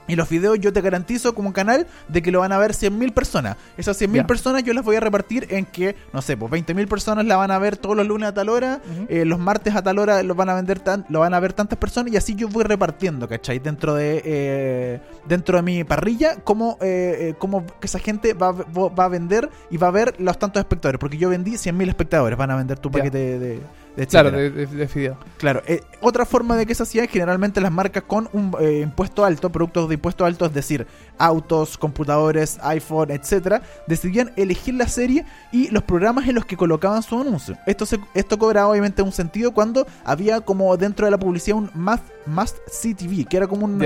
[0.07, 3.13] Y los videos yo te garantizo como canal de que lo van a ver 100.000
[3.13, 3.55] personas.
[3.77, 4.27] Esas 100.000 Ya.
[4.27, 7.51] personas yo las voy a repartir en que, no sé, pues 20.000 personas la van
[7.51, 10.35] a ver todos los lunes a tal hora, eh, los martes a tal hora lo
[10.35, 13.27] van a vender tan, lo van a ver tantas personas y así yo voy repartiendo,
[13.27, 13.59] ¿cachai?
[13.59, 18.51] Dentro de eh, dentro de mi parrilla, cómo, eh, eh, cómo que esa gente va,
[18.51, 20.99] va a vender y va a ver los tantos espectadores.
[20.99, 23.39] Porque yo vendí 100.000 espectadores, van a vender tu paquete de...
[23.39, 23.61] de,
[24.09, 25.17] Claro, de, de, de fideo.
[25.37, 28.79] Claro, eh, otra forma de que se hacía es generalmente las marcas con un eh,
[28.81, 30.87] impuesto alto, productos de impuesto alto, es decir,
[31.19, 37.03] autos, computadores, iPhone, etcétera, decidían elegir la serie y los programas en los que colocaban
[37.03, 37.55] su anuncio.
[37.67, 41.69] Esto se, esto cobraba obviamente un sentido cuando había como dentro de la publicidad un
[41.75, 43.77] must, must see TV, que era como un,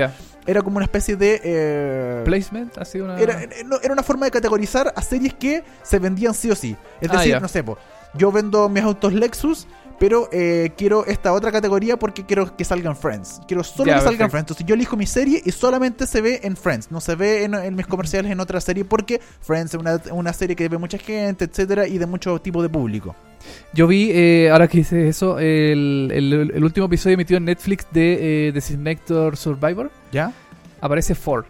[0.46, 3.18] era como una especie de eh, Placement, así una...
[3.20, 6.76] era, era- una forma de categorizar a series que se vendían sí o sí.
[7.00, 7.76] Es Ah, decir, no sé, po,
[8.14, 9.66] yo vendo mis autos Lexus,
[9.98, 13.40] pero eh, quiero esta otra categoría porque quiero que salgan Friends.
[13.48, 14.30] Quiero solo que salgan perfecto.
[14.30, 14.44] Friends.
[14.50, 16.90] Entonces yo elijo mi serie y solamente se ve en Friends.
[16.90, 20.32] No se ve en, en mis comerciales en otra serie porque Friends es una, una
[20.32, 23.14] serie que ve mucha gente, etcétera, y de mucho tipo de público.
[23.72, 27.86] Yo vi, eh, ahora que dices eso, el, el- el último episodio emitido en Netflix
[27.92, 29.90] de eh, Designator Survivor.
[30.12, 30.32] ¿Ya?
[30.80, 31.44] Aparece Ford.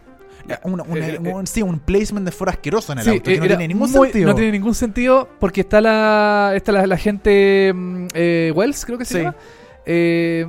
[0.49, 3.41] Eh, eh, un- sí, un placement de fuera asqueroso en el Sí, auto, que eh,
[3.41, 4.29] no tiene ningún muy- sentido.
[4.29, 8.99] No tiene ningún sentido porque está la, está la, la gente mm, eh, Wells, creo
[8.99, 9.19] que se Sí.
[9.21, 9.37] llama.
[9.87, 10.47] Eh,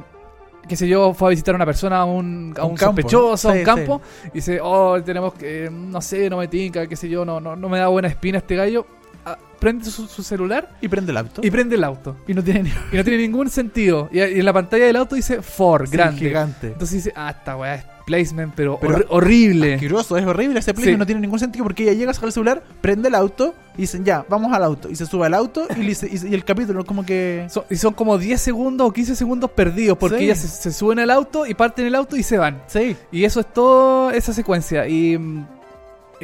[0.68, 3.02] qué sé yo, fue a visitar a una persona, a un, a un, un campo,
[3.02, 6.48] sospechoso, a sí, un campo, y dice, oh, tenemos que, eh, no sé, no me
[6.48, 8.86] tinca, qué sé yo, no, no, no me da buena espina este gallo.
[9.26, 11.42] Ah, prende su, su celular Y prende el auto.
[11.44, 12.16] y prende el auto.
[12.28, 14.08] Y no tiene Y no tiene ningún sentido.
[14.12, 16.20] Y, y en la pantalla del auto dice Ford, Sí, grande.
[16.20, 16.68] gigante.
[16.68, 19.74] Entonces dice, ah, esta weá es placement, pero, Pero horri- horrible.
[19.76, 20.98] asqueroso, es horrible ese Sí.
[20.98, 24.04] no tiene ningún sentido porque ella llega, saca el celular, prende el auto y dicen
[24.04, 24.90] ya, vamos al auto.
[24.90, 27.46] Y se sube al auto y, le y- y el capítulo como que...
[27.50, 30.24] Son- y son como 10 segundos o 15 segundos perdidos porque Sí.
[30.26, 32.62] ellas se, se suben al auto y parten el auto y se van.
[32.68, 34.88] Sí, Y eso es todo esa secuencia.
[34.88, 35.46] Y mm,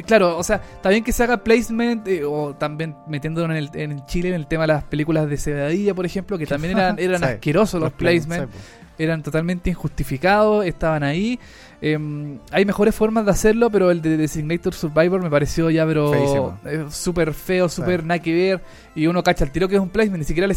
[0.06, 4.04] claro, o sea, bien que se haga placement eh, o también metiéndolo en, el, en
[4.06, 7.20] Chile en el tema de las películas de Cebadilla, por ejemplo, que también eran, eran
[7.20, 7.24] Sí.
[7.26, 8.50] asquerosos los, placements.
[8.52, 8.85] sí, po.
[8.98, 11.38] Eran totalmente injustificados, estaban ahí.
[11.80, 16.56] Em, hay mejores formas de hacerlo, pero el de Designator Survivor me pareció ya, pero
[16.64, 18.06] eh, súper feo, súper Sí.
[18.06, 18.60] nada que ver.
[18.94, 20.48] Y uno cacha el tiro que es un placement, ni siquiera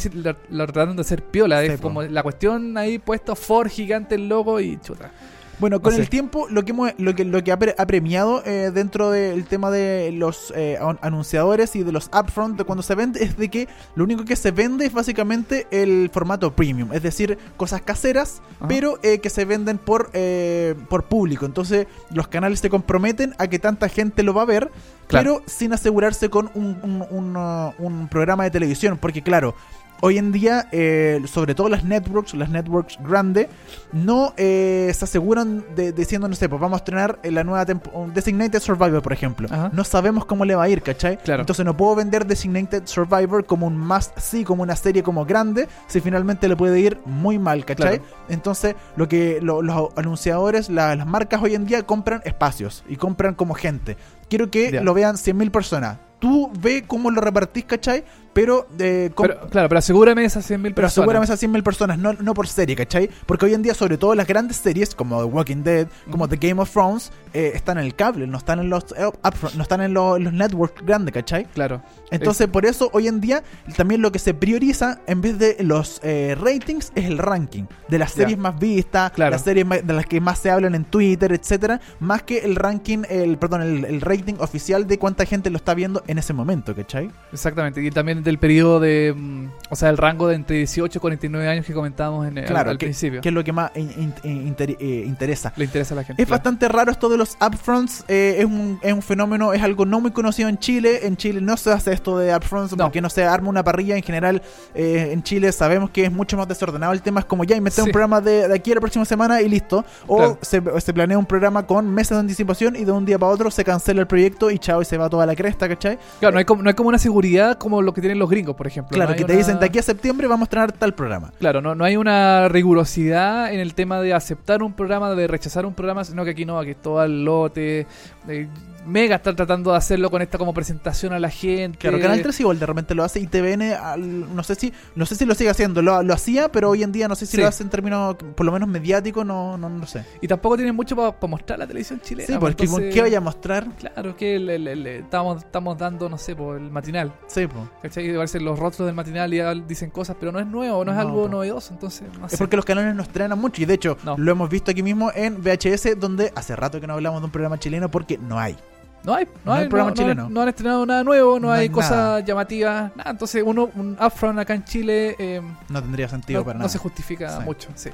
[0.49, 1.61] lo, trataron de hacer piola.
[1.61, 1.89] Sí, es po.
[1.89, 5.11] como la cuestión ahí puesto Ford gigante el logo y chuta.
[5.59, 6.03] Bueno, con No sé.
[6.03, 9.11] el tiempo, lo que, hemos- lo que, lo que ha, pre- ha premiado eh, dentro
[9.11, 13.23] del tema de los eh, an- anunciadores y de los upfront de cuando se vende
[13.23, 17.37] es de que lo único que se vende es básicamente el formato premium, es decir,
[17.57, 18.67] cosas caseras, Ajá.
[18.69, 21.45] pero eh, que se venden por, eh, por público.
[21.45, 24.71] Entonces, los canales se comprometen a que tanta gente lo va a ver,
[25.07, 25.41] Claro.
[25.41, 29.55] pero sin asegurarse con un, un- un, uh, un programa de televisión, porque claro.
[30.01, 33.47] Hoy en día, eh, sobre todo las networks, las networks grandes,
[33.91, 37.65] no eh, se aseguran de diciendo, no sé, pues vamos a estrenar en la nueva
[37.65, 39.47] tempo- un Designated Survivor, por ejemplo.
[39.51, 39.69] Ajá.
[39.73, 41.17] No sabemos cómo le va a ir, ¿cachai?
[41.17, 41.41] Claro.
[41.41, 45.67] Entonces no puedo vender Designated Survivor como un must sí, como una serie como grande,
[45.87, 47.99] si finalmente le puede ir muy mal, ¿cachai?
[47.99, 48.13] Claro.
[48.29, 52.95] Entonces, lo que lo- los anunciadores, la- las marcas hoy en día compran espacios y
[52.95, 53.97] compran como gente.
[54.29, 55.97] Quiero que lo vean 100.000 personas.
[56.19, 58.03] Tú ve cómo lo repartís, ¿cachai?
[58.39, 60.91] Pero, eh, Pero, claro, pero asegúrame esas 100.000 pero personas.
[60.97, 63.09] asegúrame esas 100.000 personas, no, no por serie, ¿cachai?
[63.25, 66.37] Porque hoy en día, sobre todo las grandes series como The Walking Dead, como The
[66.37, 69.63] Game of Thrones, eh, están en el cable, no están en los eh, upfront, no
[69.63, 71.45] están en los, los networks grandes, ¿cachai?
[71.53, 71.81] Claro.
[72.11, 73.43] Entonces, por eso hoy en día
[73.75, 77.99] también lo que se prioriza en vez de los eh, ratings es el ranking de
[77.99, 79.31] las series más vistas, Claro.
[79.31, 83.03] las series de las que más se hablan en Twitter, etcétera, más que el ranking,
[83.09, 86.75] el perdón, el, el rating oficial de cuánta gente lo está viendo en ese momento,
[86.75, 87.11] ¿cachai?
[87.33, 87.83] Exactamente.
[87.83, 89.13] Y también del periodo de.
[89.15, 92.71] mm, O sea, el rango de entre 18 y 49 años que comentábamos en Claro,
[92.71, 93.21] al que, principio.
[93.21, 95.53] que es lo que más in- inter- eh, interesa.
[95.55, 96.21] Le interesa a la gente.
[96.23, 96.39] Es claro.
[96.39, 100.01] bastante raro esto de los upfronts, eh, es, un, es un fenómeno, es algo no
[100.01, 101.05] muy conocido en Chile.
[101.05, 102.85] En Chile no se hace esto de upfronts No.
[102.85, 103.95] porque no se arma una parrilla.
[103.95, 104.41] En general,
[104.73, 107.19] eh, en Chile sabemos que es mucho más desordenado el tema.
[107.19, 107.87] Es como ya inventé Sí.
[107.87, 109.85] un programa de, de aquí a la próxima semana y listo.
[110.07, 110.39] O Claro.
[110.41, 113.51] se, se planea un programa con meses de anticipación y de un día para otro
[113.51, 115.99] se cancela el proyecto y chao y se va toda la cresta, ¿cachai?
[116.19, 118.55] Claro, no hay, como, no hay como una seguridad como lo que tienen los gringos,
[118.55, 118.95] por ejemplo.
[118.95, 121.31] Claro, No que te una- dicen de aquí a septiembre vamos a estrenar tal programa.
[121.39, 125.65] Claro, no, no hay una rigurosidad en el tema de aceptar un programa, de rechazar
[125.65, 127.85] un programa, sino que aquí no, aquí es todo al lote.
[128.27, 128.47] eh,
[128.89, 131.77] Mega está tratando de hacerlo con esta como presentación a la gente.
[131.77, 135.05] Claro, Canal 3 igual de repente lo hace y TVN al- no sé si no
[135.05, 137.37] sé si lo sigue haciendo, lo, lo hacía, pero hoy en día no sé si
[137.37, 137.41] Sí.
[137.41, 140.05] lo hace en términos por lo menos mediático, no no, no sé.
[140.21, 142.27] Y tampoco tienen mucho para mostrar la televisión chilena.
[142.27, 143.67] Sí, pues, porque ¿con entonces- qué vaya a mostrar?
[143.77, 147.13] Claro, que el- estamos, estamos dando, no sé, por el matinal.
[147.27, 147.69] Sí, po.
[147.81, 148.09] ¿Cachai?
[148.09, 151.01] Aparecen los rostros del matinal y dicen cosas, pero no es nuevo, no es No,
[151.01, 151.29] algo po.
[151.29, 152.35] novedoso, entonces no sé.
[152.35, 154.17] Es porque los canales no estrenan mucho y de hecho No.
[154.17, 157.31] lo hemos visto aquí mismo en VHS donde hace rato que no hablamos de un
[157.31, 158.55] programa chileno porque no hay.
[159.03, 160.23] No hay, no, No hay hay, programa no, chileno.
[160.23, 163.11] No, no han estrenado nada nuevo, no, No hay, hay cosas llamativas, nada.
[163.11, 166.69] Entonces, uno, un upfront acá en Chile eh, No tendría sentido no, para no nada.
[166.69, 167.43] se justifica Sí.
[167.45, 167.69] mucho.
[167.75, 167.89] Sí.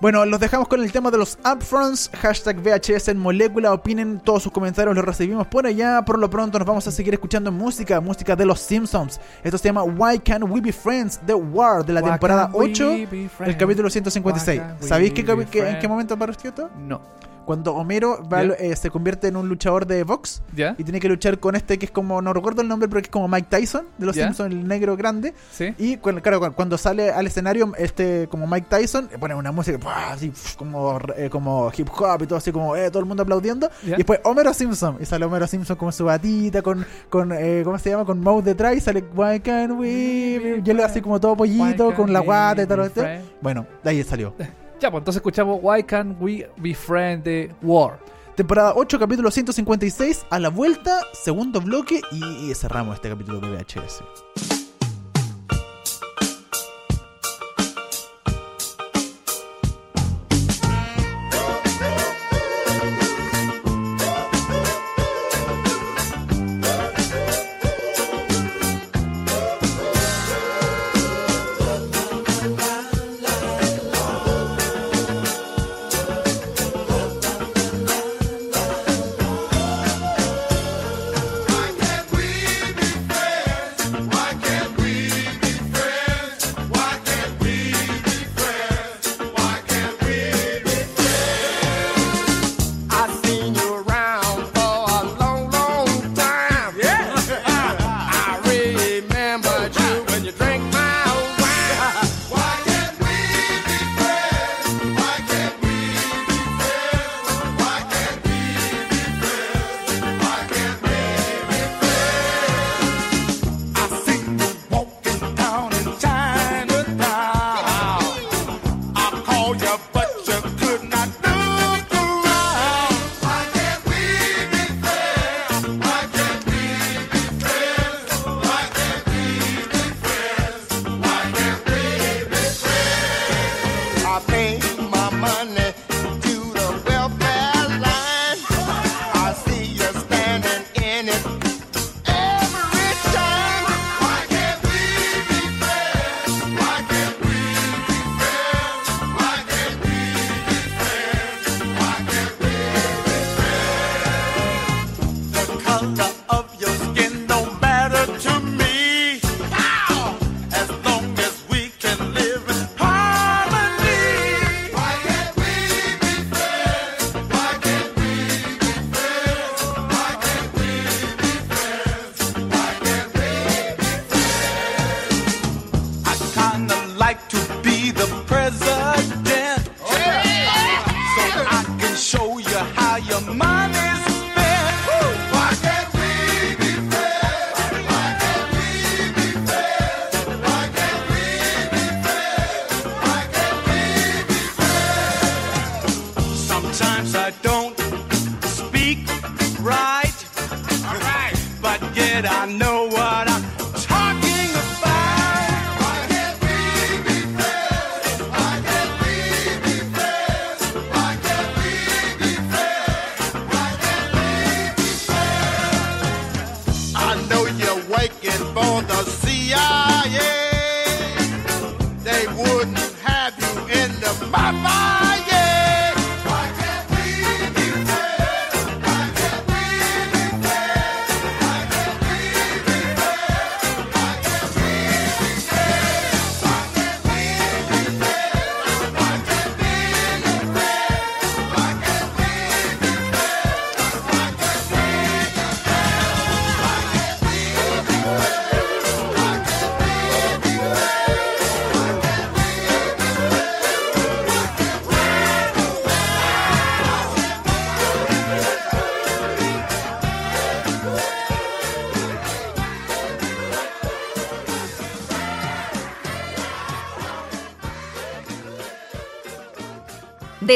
[0.00, 2.10] Bueno, los dejamos con el tema de los upfronts.
[2.20, 3.72] Hashtag VHS en molécula.
[3.72, 6.02] Opinen todos sus comentarios, los recibimos por allá.
[6.04, 9.20] Por lo pronto nos vamos a seguir escuchando música, música de los Simpsons.
[9.44, 11.20] Esto se llama Why Can't We Be Friends?
[11.24, 14.58] The War de la Why temporada can't we 8, be el capítulo 156.
[14.58, 16.68] Why can't we ¿Sabéis qué, qué- en qué momento apareció esto?
[16.80, 17.00] No.
[17.44, 20.42] Cuando Homero va- eh, se convierte en un luchador de box
[20.78, 23.06] y tiene que luchar con este que es como, no recuerdo el nombre, pero que
[23.06, 24.16] es como Mike Tyson de los.
[24.26, 25.34] Simpsons, el negro grande.
[25.52, 25.74] ¿Sí?
[25.78, 29.52] Y cuando, claro, cu- cuando sale al escenario, este como Mike Tyson, eh, pone una
[29.52, 30.12] música ¡pua!
[30.12, 33.68] así como, eh, como hip hop y todo así como eh, todo el mundo aplaudiendo.
[33.84, 34.98] Y después Homero Simpson.
[35.00, 38.04] Y sale Homero Simpson con su batita, con, con eh, ¿cómo se llama?
[38.04, 40.62] Con Mouse detrás y sale Why can't we?
[40.64, 43.30] Y él así como todo pollito, con la guata y friends?
[43.40, 44.34] Bueno, de ahí salió.
[44.82, 48.00] Ya, pues entonces escuchamos Why Can't We Be Friends de War.
[48.34, 50.26] Temporada 8, capítulo 156.
[50.28, 54.61] A la vuelta, segundo bloque y cerramos este capítulo de VHS.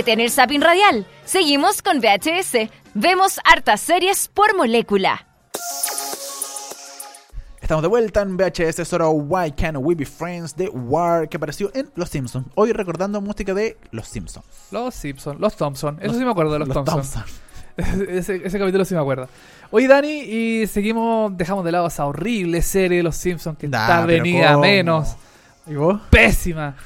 [0.07, 2.71] De tener Sapin Radial, seguimos con VHS.
[2.95, 5.27] Vemos hartas series por molécula.
[7.61, 11.39] Estamos de vuelta en VHS, es hora Why Can't We Be Friends de War, que
[11.39, 12.47] apareció en Los Simpsons.
[12.55, 14.47] Hoy recordando música de Los Simpsons.
[14.71, 15.97] Los Simpson, los Thompson.
[15.99, 17.25] Eso Los- sí me acuerdo de los, Los Thompson.
[17.77, 18.09] Thompson.
[18.09, 19.29] ese, ese capítulo sí me acuerdo.
[19.73, 23.81] Oye, Dani, y seguimos, dejamos de lado esa horrible serie de los Simpsons que Nah,
[23.83, 25.17] está venida menos.
[25.67, 26.01] ¿Y vos?
[26.11, 26.77] Pésima.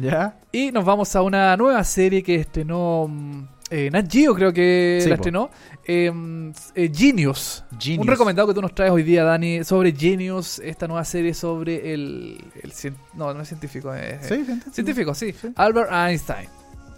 [0.00, 0.34] ¿Ya?
[0.52, 4.98] Y nos vamos a una nueva serie que estrenó mm, eh, Nat Geo, creo que
[5.02, 5.20] Sí, la po.
[5.22, 5.50] estrenó.
[5.84, 7.64] Eh, mm, eh, Genius.
[7.78, 8.02] Genius.
[8.02, 11.92] Un recomendado que tú nos traes hoy día, Dani, sobre Genius, esta nueva serie sobre
[11.92, 12.38] el...
[12.62, 14.26] el cien- no, no es científico, es...
[14.26, 14.70] Sí, sí, sí.
[14.72, 15.34] Científico, sí.
[15.56, 16.48] Albert Einstein.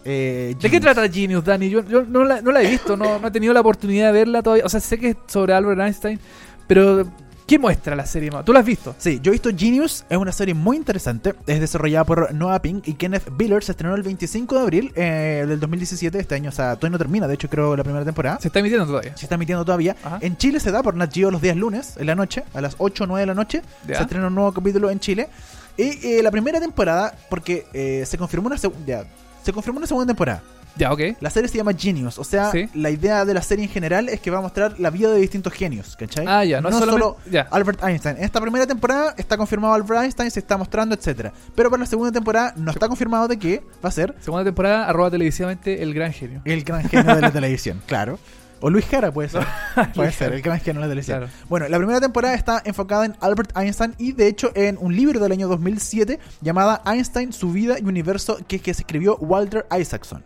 [0.04, 1.68] Eh, ¿De qué trata Genius, Dani?
[1.70, 4.12] Yo, yo no, la, no la he visto, no, no he tenido la oportunidad de
[4.12, 4.64] verla todavía.
[4.64, 6.18] O sea, sé que es sobre Albert Einstein,
[6.66, 7.06] pero
[7.46, 8.30] ¿qué muestra la serie?
[8.44, 8.94] ¿Tú la has visto?
[8.98, 12.88] Sí, yo he visto Genius, es una serie muy interesante, es desarrollada por Noah Pink
[12.88, 16.52] y Kenneth Biller, se estrenó el 25 de abril eh, del 2017, este año, o
[16.52, 18.38] sea, todavía no termina, de hecho creo la primera temporada.
[18.40, 19.16] Se está emitiendo todavía.
[19.16, 19.96] Se está emitiendo todavía.
[20.02, 20.18] Ajá.
[20.20, 22.76] En Chile se da por Nat Geo los días lunes, en la noche, a las
[22.78, 23.62] 8 o 9 de la noche.
[23.86, 23.96] Ya.
[23.96, 25.28] Se estrena un nuevo capítulo en Chile.
[25.76, 29.04] Y eh, la primera temporada, porque eh, se confirmó una segunda.
[29.42, 30.42] Se confirmó una segunda temporada.
[30.76, 31.00] Ya, ok.
[31.20, 32.68] La serie se llama Genius, o sea, Sí.
[32.74, 35.18] la idea de la serie en general es que va a mostrar la vida de
[35.20, 36.24] distintos genios, ¿cachai?
[36.26, 37.46] Ah, ya, no, no solamente- solo ya.
[37.50, 38.16] Albert Einstein.
[38.16, 41.32] En esta primera temporada está confirmado Albert Einstein, se está mostrando, etcétera.
[41.54, 44.86] Pero para la segunda temporada no está confirmado de qué va a ser Segunda temporada,
[44.88, 46.40] arroba televisivamente el gran genio.
[46.44, 48.18] el gran genio de la televisión, claro.
[48.64, 49.44] O Luis Jara puede ser.
[49.94, 51.18] puede ser, el gran genio de la televisión.
[51.18, 51.32] Claro.
[51.48, 55.18] Bueno, la primera temporada está enfocada en Albert Einstein y de hecho en un libro
[55.18, 60.22] del año 2007 llamada Einstein, su vida y universo que, que se escribió Walter Isaacson.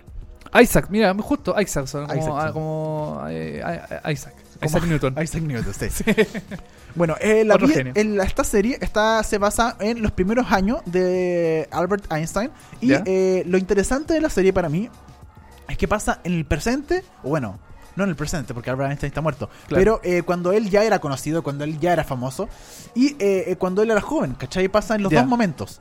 [0.61, 2.49] Isaac, mira, justo Isaacson, como, Isaacson.
[2.49, 3.63] ah, como eh,
[4.13, 4.35] Isaac.
[4.61, 5.15] Como Isaac Newton.
[5.23, 6.05] Isaac Newton, sí.
[6.95, 7.93] Bueno, eh, la Otro vida- genio.
[7.97, 12.51] en la- esta serie está, se basa en los primeros años de Albert Einstein.
[12.81, 14.89] Y eh, lo interesante de la serie para mí
[15.69, 17.59] es que pasa en el presente, o bueno,
[17.97, 19.81] no en el presente, porque Albert Einstein está muerto, Claro.
[19.81, 22.49] pero eh, cuando él ya era conocido, cuando él ya era famoso,
[22.95, 24.69] y eh, eh, cuando él era joven, ¿cachai?
[24.69, 25.81] Pasa en los dos momentos.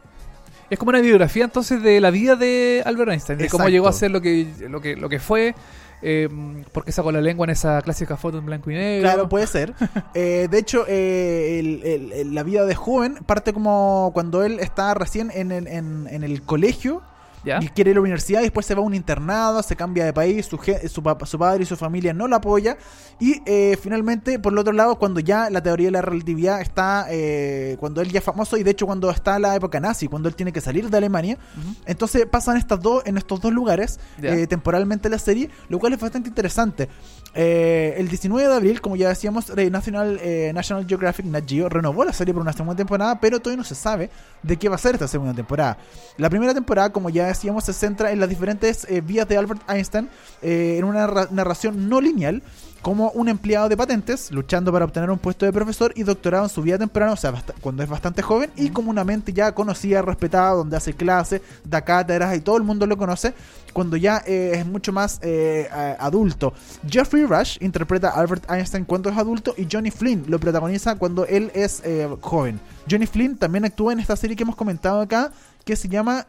[0.70, 3.94] Es como una biografía entonces de la vida de Albert Einstein, de cómo llegó a
[3.94, 5.54] ser lo que, lo que, lo que fue,
[6.02, 6.28] eh,
[6.72, 9.04] porque sacó la lengua en esa clásica foto en blanco y negro.
[9.10, 9.74] Claro, puede ser.
[10.16, 14.60] Eh, de hecho, eh, el- el- el- la vida de joven parte como cuando él
[14.60, 17.02] está recién en, el- en- en el colegio
[17.46, 17.60] ¿Ya?
[17.62, 20.04] y quiere ir a la universidad y después se va a un internado, se cambia
[20.06, 22.78] de país, su, su, su padre y su familia no la apoya
[23.20, 27.06] y eh, finalmente, por el otro lado, cuando ya la teoría de la relatividad está,
[27.10, 30.28] eh, cuando él ya es famoso y de hecho cuando está la época nazi, cuando
[30.28, 31.38] él tiene que salir de Alemania,
[31.86, 36.00] entonces pasan estas dos, en estos dos lugares eh, temporalmente la serie, lo cual es
[36.00, 36.90] bastante interesante.
[37.38, 41.68] Eh, el 19 de abril, como ya decíamos, eh, National, eh, National Geographic Nat Geo
[41.68, 44.10] renovó la serie por una segunda temporada, pero todavía no se sabe
[44.42, 45.78] de qué va a ser esta segunda temporada.
[46.18, 49.70] La primera temporada, como ya decíamos, se centra en las diferentes eh, vías de Albert
[49.70, 50.08] Einstein
[50.42, 52.42] eh, en una ra- narración no lineal
[52.86, 56.52] como un empleado de patentes luchando para obtener un puesto de profesor y doctorado en
[56.52, 60.04] su vida temprana, o sea, cuando es bastante joven y como una mente ya conocida,
[60.04, 63.34] respetada, donde hace clases, da cátedras y todo el mundo lo conoce,
[63.74, 65.68] cuando ya eh, es mucho más eh,
[65.98, 66.54] adulto.
[66.88, 71.26] Jeffrey Rush interpreta a Albert Einstein cuando es adulto y Johnny Flynn lo protagoniza cuando
[71.26, 72.60] él es eh, joven.
[72.88, 75.32] Johnny Flynn también actúa en esta serie que hemos comentado acá,
[75.64, 76.28] que se llama...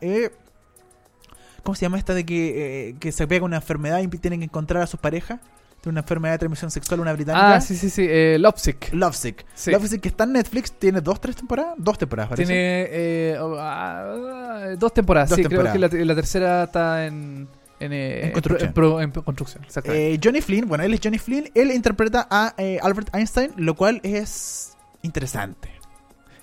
[1.62, 4.84] ¿Cómo se llama esta de que, que se pega una enfermedad y tienen que encontrar
[4.84, 5.40] a su pareja?
[5.86, 7.54] De una enfermedad de transmisión sexual, una británica.
[7.54, 8.04] Ah, sí, sí, sí.
[8.08, 8.92] Eh, Lovesick.
[8.92, 9.46] Lovesick.
[9.54, 9.70] Sí.
[9.70, 11.74] Lovesick que está en Netflix, tiene dos, tres temporadas.
[11.78, 12.44] Dos temporadas, parece.
[12.52, 15.28] Tiene eh, oh, ah, dos temporadas.
[15.30, 15.76] Dos sí, temporadas.
[15.76, 17.46] creo que la, la tercera está en,
[17.78, 18.72] En, eh, En construcción.
[18.72, 20.14] pro- en pro- construcción, exactamente.
[20.14, 23.76] Eh, Johnny Flynn, bueno, él es Johnny Flynn, él interpreta a eh, Albert Einstein, lo
[23.76, 25.70] cual es interesante.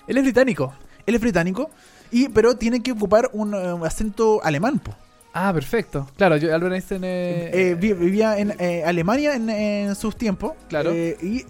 [0.07, 0.73] Él es británico.
[1.05, 1.69] Él es británico,
[2.11, 4.79] y, pero tiene que ocupar un, eh, un acento alemán.
[4.79, 4.95] po.
[5.36, 6.07] Ah, perfecto.
[6.15, 7.03] Claro, yo, Albert Einstein.
[7.03, 10.53] eh, Eh, vi- vivía en eh, Alemania en, en sus tiempos.
[10.69, 10.93] Claro.
[10.93, 11.43] y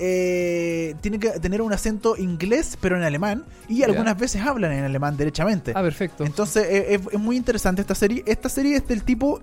[1.01, 3.43] tiene que tener un acento inglés, pero en alemán.
[3.67, 5.73] Y algunas veces hablan en alemán derechamente.
[5.75, 6.23] Ah, perfecto.
[6.23, 8.23] Entonces es, es muy interesante esta serie.
[8.25, 9.41] Esta serie es del tipo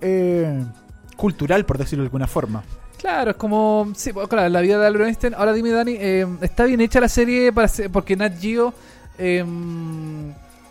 [1.17, 2.63] cultural, por decirlo de alguna forma.
[2.97, 3.91] Claro, es como.
[3.95, 5.33] Sí, claro, la vida de Albert Einstein.
[5.35, 5.97] Ahora dime, Dani,
[6.41, 8.73] ¿está bien hecha la serie para ser- porque Nat Geo
[9.17, 9.43] eh,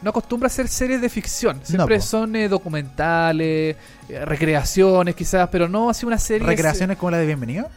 [0.03, 1.61] no acostumbra a hacer series de ficción?
[1.63, 3.77] Siempre son eh, documentales,
[4.09, 6.47] eh, recreaciones quizás, pero no así una serie.
[6.47, 7.69] Recreaciones como la de Bienvenido.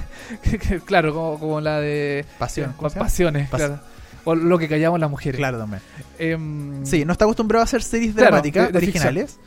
[0.84, 2.24] claro, como, como la de.
[2.38, 2.74] Pasión.
[2.98, 3.80] pasiones, Pas- claro.
[4.24, 5.38] O lo que callamos las mujeres.
[5.38, 5.80] Claro, también.
[6.18, 9.38] Em, Sí, no está acostumbrado a hacer series Claro, dramáticas de- de originales.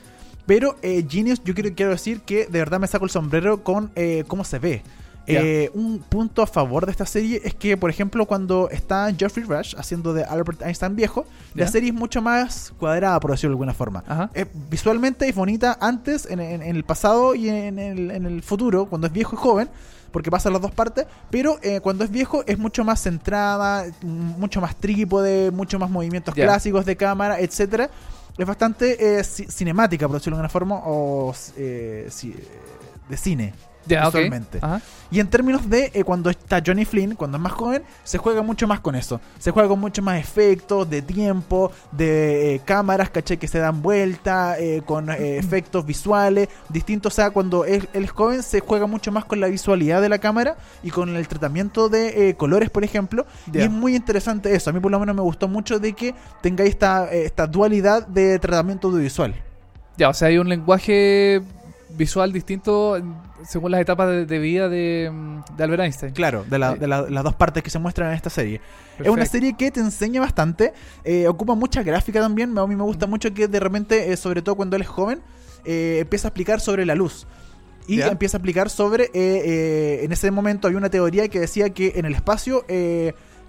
[0.45, 3.91] Pero eh, Genius, yo quiero, quiero decir que de verdad me saco el sombrero con
[3.95, 4.81] eh, cómo se ve.
[5.37, 9.45] Eh, un punto a favor de esta serie es que, por ejemplo, cuando está Jeffrey
[9.45, 11.25] Rush haciendo de Albert Einstein viejo,
[11.55, 14.03] la serie es mucho más cuadrada, por decirlo de alguna forma.
[14.07, 14.29] Ajá.
[14.33, 18.41] Eh, visualmente es bonita antes, en, en- en el pasado y en el, en el
[18.43, 19.69] futuro, cuando es viejo y joven,
[20.11, 24.59] porque pasan las dos partes, pero eh, cuando es viejo es mucho más centrada, mucho
[24.59, 27.89] más trípode, mucho más movimientos clásicos de cámara, etcétera.
[28.37, 32.09] Es bastante eh, ci- cinemática, por decirlo de alguna forma, o eh,
[33.09, 33.53] de cine.
[33.85, 34.05] Ok.
[34.05, 34.59] visualmente.
[35.11, 38.41] Y en términos de eh, cuando está Johnny Flynn, cuando es más joven, se juega
[38.43, 39.19] mucho más con eso.
[39.39, 43.81] Se juega con mucho más efectos de tiempo, de eh, cámaras, caché, que se dan
[43.81, 47.13] vuelta, eh, con efectos visuales distintos.
[47.13, 50.09] O sea, cuando él, él es joven, se juega mucho más con la visualidad de
[50.09, 53.25] la cámara y con el tratamiento de colores, por ejemplo.
[53.51, 54.69] Y es muy interesante eso.
[54.69, 58.37] A mí, por lo menos, me gustó mucho de que tengáis esta, esta dualidad de
[58.37, 59.33] tratamiento audiovisual.
[59.97, 61.41] Ya, o sea, hay un lenguaje
[61.91, 63.01] visual distinto
[63.47, 65.11] según las etapas de, de vida de,
[65.57, 66.13] de Albert Einstein.
[66.13, 66.79] Claro, de, la- Sí.
[66.79, 68.61] de la- las dos partes que se muestran en esta serie.
[68.99, 70.73] Es una serie que te enseña bastante,
[71.03, 72.57] eh, ocupa mucha gráfica también.
[72.57, 75.21] A mí me gusta mucho que de repente, eh, sobre todo cuando él es joven,
[75.65, 77.25] eh, empieza a explicar sobre la luz.
[77.87, 78.07] Y Ya.
[78.09, 82.05] empieza a explicar sobre, eh, en ese momento había una teoría que decía que en
[82.05, 82.63] el espacio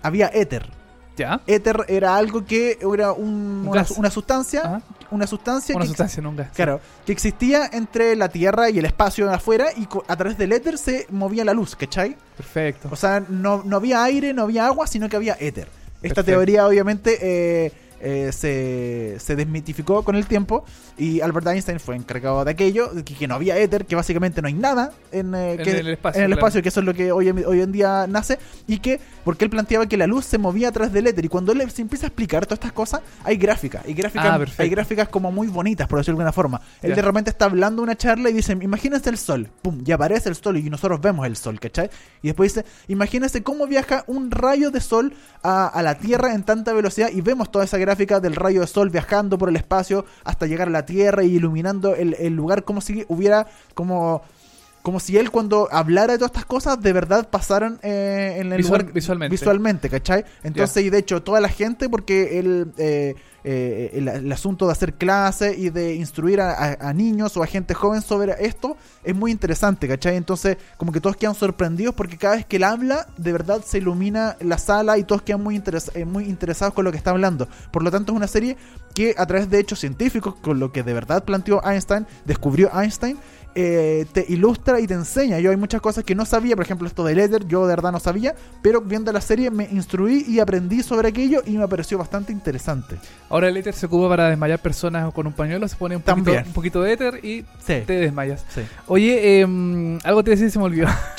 [0.03, 0.71] había éter.
[1.17, 1.43] Ya.
[1.47, 4.81] Éter era algo que era un- Un una, sustancia.
[5.11, 6.45] Una sustancia Una que sustancia nunca.
[6.45, 6.51] sí.
[6.55, 10.53] Claro, que existía entre la Tierra y el espacio de afuera y a través del
[10.53, 12.17] éter se movía la luz, ¿cachai?
[12.37, 12.89] Perfecto.
[12.91, 15.69] O sea, no, no había aire, no había agua, sino que había éter.
[16.03, 16.25] Esta Perfecto.
[16.25, 17.19] teoría obviamente
[17.67, 20.65] eh, eh, se, se desmitificó con el tiempo
[20.99, 24.41] y Albert Einstein fue encargado de aquello, de que, que no había éter, que básicamente
[24.43, 26.41] no hay nada en, eh, En que- el espacio, en el claro.
[26.47, 29.45] espacio, que eso es lo que hoy, en- hoy en día nace, y que, porque
[29.45, 31.83] él planteaba que la luz se movía a través del éter, y cuando él se
[31.83, 35.49] empieza a explicar todas estas cosas, hay gráficas, y gráficas, Ah, hay gráficas como muy
[35.49, 36.61] bonitas, por decirlo de alguna forma.
[36.83, 36.97] Él Ya.
[36.97, 40.37] de repente está hablando una charla y dice, imagínense el sol, pum, y aparece el
[40.37, 41.91] sol y nosotros vemos el sol, ¿cachai?
[42.23, 46.43] Y después dice, imagínense cómo viaja un rayo de sol a, a la Tierra en
[46.45, 47.90] tanta velocidad y vemos toda esa gráfica
[48.21, 51.95] del rayo de sol viajando por el espacio hasta llegar a la Tierra y iluminando
[51.95, 54.23] el, el lugar como si hubiera como...
[54.83, 58.59] Como si él cuando hablara de todas estas cosas de verdad pasaran eh, en el
[58.59, 59.33] Visual- lugar visualmente.
[59.33, 60.25] visualmente, ¿cachai?
[60.43, 63.15] Entonces, y de hecho, toda la gente, porque él, eh,
[63.45, 67.43] eh, el, el asunto de hacer clases y de instruir a, a- a niños o
[67.43, 70.17] a gente joven sobre esto es muy interesante, ¿cachai?
[70.17, 73.79] Entonces, como que todos quedan sorprendidos porque cada vez que él habla, de verdad se
[73.79, 77.11] ilumina la sala y todos quedan muy, interes- eh, muy interesados con lo que está
[77.11, 77.49] hablando.
[77.71, 78.57] Por lo tanto, es una serie
[78.95, 83.19] que a través de hechos científicos, con lo que de verdad planteó Einstein, descubrió Einstein,
[83.55, 85.41] eh, te ilustra y te enseña.
[85.41, 87.91] Yo hay muchas cosas que no sabía, por ejemplo esto del éter, yo de verdad
[87.93, 91.99] no sabía, pero viendo la serie me instruí y aprendí sobre aquello y me pareció
[91.99, 92.97] bastante interesante.
[93.29, 96.33] Ahora el éter se ocupa para desmayar personas con un pañuelo, se pone un poquito,
[96.33, 98.45] un poquito de éter y Sí, te desmayas.
[98.55, 98.61] sí.
[98.87, 100.87] Oye, em, algo te decía y se me olvidó.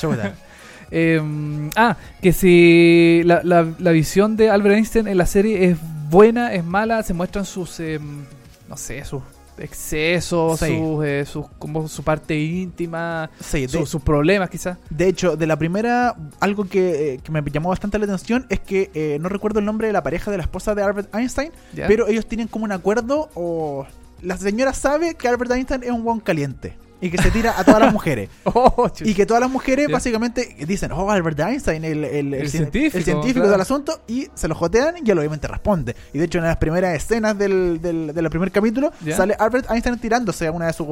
[0.94, 5.78] Em, ah, que si la, la- la visión de Albert Einstein en la serie es
[6.10, 8.24] buena, es mala, se muestran sus, em,
[8.68, 9.22] no sé, sus
[9.62, 10.76] excesos, Sí.
[10.78, 14.78] sus, eh, sus- como su parte íntima, Sí, su- de, sus problemas quizás.
[14.90, 18.60] de hecho, de la primera, algo que, eh, que me llamó bastante la atención es
[18.60, 21.52] que eh, no recuerdo el nombre de la pareja de la esposa de Albert Einstein,
[21.74, 21.86] ¿ya?
[21.86, 23.86] pero ellos tienen como un acuerdo o
[24.22, 27.64] la señora sabe que Albert Einstein es un guan caliente y que se tira a
[27.64, 28.30] todas las mujeres.
[28.44, 28.88] Oh.
[29.00, 33.04] Y que todas las mujeres básicamente dicen, oh, Albert Einstein, el, el, El científico, el
[33.04, 33.50] científico claro.
[33.50, 35.94] del asunto, y se lo jotean y él obviamente responde.
[36.14, 39.98] Y de hecho, en las primeras escenas del, del, del primer capítulo, sale Albert Einstein
[39.98, 40.86] tirándose a una de sus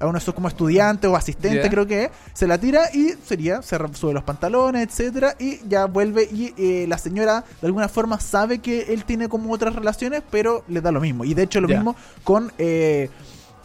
[0.00, 1.70] a uno de sus como estudiantes o asistentes, Ya.
[1.70, 5.84] creo que es, se la tira y sería, se sube los pantalones, etcétera, y ya
[5.84, 10.22] vuelve y eh, la señora de alguna forma sabe que él tiene como otras relaciones,
[10.30, 11.24] pero le da lo mismo.
[11.26, 13.10] Y de hecho lo mismo con eh,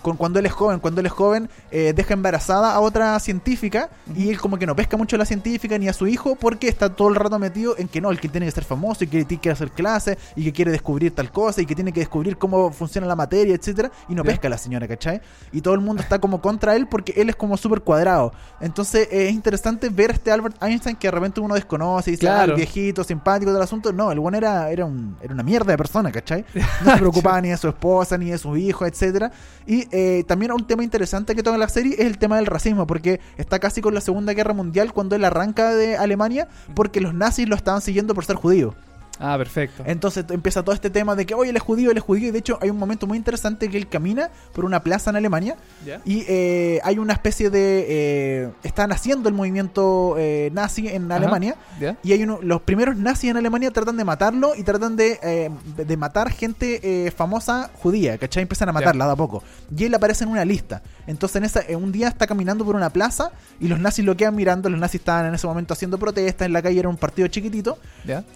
[0.05, 0.79] con cuando él es joven.
[0.79, 4.75] Cuando él es joven, eh, deja embarazada a otra científica y él como que no
[4.75, 7.75] pesca mucho a la científica ni a su hijo porque está todo el rato metido
[7.79, 10.43] en que no, el que tiene que ser famoso y que quiere hacer clases y
[10.43, 13.91] que quiere descubrir tal cosa y que tiene que descubrir cómo funciona la materia, etcétera
[14.07, 15.21] Y no pesca a la señora, ¿cachai?
[15.51, 18.31] Y todo el mundo está como contra él porque él es como súper cuadrado.
[18.61, 22.13] Entonces eh, es interesante ver a este Albert Einstein que de repente uno desconoce y
[22.13, 22.51] dice, ah, Claro.
[22.51, 23.91] el viejito, simpático del asunto.
[23.91, 26.45] No, el bueno era, era, un- era una mierda de persona, ¿cachai?
[26.85, 29.31] No se preocupaba ni de su esposa, ni de sus hijos, etcétera
[29.65, 32.85] Y eh, también un tema interesante que toca la serie es el tema del racismo,
[32.85, 37.13] porque está casi con la Segunda Guerra Mundial cuando él arranca de Alemania, porque los
[37.13, 38.75] nazis lo estaban siguiendo por ser judío.
[39.19, 39.83] Ah, perfecto.
[39.85, 42.27] Entonces empieza todo este tema de que, oye, él es judío, él es judío.
[42.27, 45.15] Y de hecho hay un momento muy interesante que él camina por una plaza en
[45.15, 45.55] Alemania
[45.85, 46.01] ¿Ya?
[46.05, 47.85] y eh, hay una especie de...
[47.87, 51.11] eh, están haciendo el movimiento eh, nazi en.
[51.11, 51.55] Alemania.
[51.79, 51.95] ¿Ya?
[52.03, 55.49] Y hay uno, los primeros nazis en Alemania tratan de matarlo y tratan de, eh,
[55.77, 58.41] de- matar gente eh, famosa judía, ¿cachai?
[58.43, 59.43] Empiezan a matarla de a poco.
[59.75, 60.81] Y él aparece en una lista.
[61.07, 64.17] Entonces en esa, eh, un día está caminando por una plaza y los nazis lo
[64.17, 64.69] quedan mirando.
[64.69, 67.77] Los nazis estaban en ese momento haciendo protestas, en la calle era un partido chiquitito.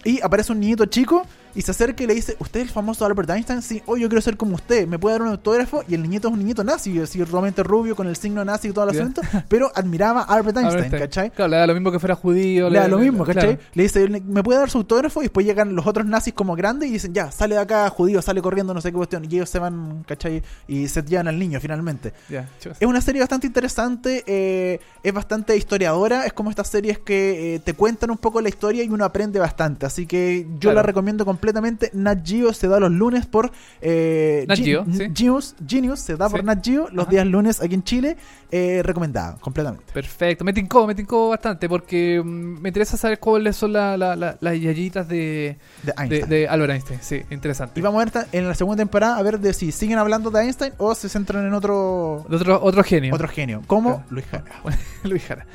[0.04, 3.04] Y aparece un niñito chico y se acerca y le dice, ¿usted es el famoso
[3.04, 3.62] Albert Einstein?
[3.62, 5.82] Sí, hoy yo quiero ser como usted, ¿me puede dar un autógrafo?
[5.88, 8.72] Y el niñito es un niñito nazi, así realmente rubio, con el signo nazi y
[8.72, 11.02] todo el asunto, pero admiraba a Albert Einstein, Einstein.
[11.02, 11.30] ¿cachai?
[11.30, 12.70] Claro, le da lo mismo que fuera judío.
[12.70, 13.56] Le da lo mismo, ¿cachai?
[13.56, 13.70] claro.
[13.74, 15.20] Le dice, ¿me puede dar su autógrafo?
[15.20, 18.22] Y después llegan los otros nazis como grandes y dicen, ya, sale de acá, judío,
[18.22, 19.24] sale corriendo, no sé qué cuestión.
[19.24, 20.42] Y ellos se van, ¿cachai?
[20.68, 22.12] Y se llevan al niño finalmente.
[22.60, 22.76] Chicos.
[22.80, 27.58] Es una serie bastante interesante, eh, es bastante historiadora, es como estas series que eh,
[27.58, 29.86] te cuentan un poco la historia y uno aprende bastante.
[29.86, 30.76] Así que yo Claro.
[30.76, 31.39] la recomiendo completamente.
[31.92, 33.50] Nat Geo se da los lunes por...
[33.80, 35.08] Eh, Nat Ge- Geo, sí.
[35.14, 36.44] Genius, Genius se da por.
[36.44, 37.10] Nat Geo los Ajá.
[37.10, 38.16] días lunes aquí en Chile.
[38.52, 39.92] Eh, recomendada, completamente.
[39.92, 44.16] Perfecto, me tincó, me tincó bastante porque mm, me interesa saber cuáles son la- la-
[44.16, 46.28] la- las yayitas de, De Einstein.
[46.28, 46.98] de Albert Einstein.
[47.00, 47.78] Sí, interesante.
[47.78, 50.42] Y vamos a ver en la segunda temporada a ver de si siguen hablando de
[50.42, 53.14] Einstein o se centran en otro, otro, otro genio.
[53.14, 54.04] otro genio, como Claro.
[54.10, 54.44] Luis Jara.
[55.04, 55.46] Luis Jara.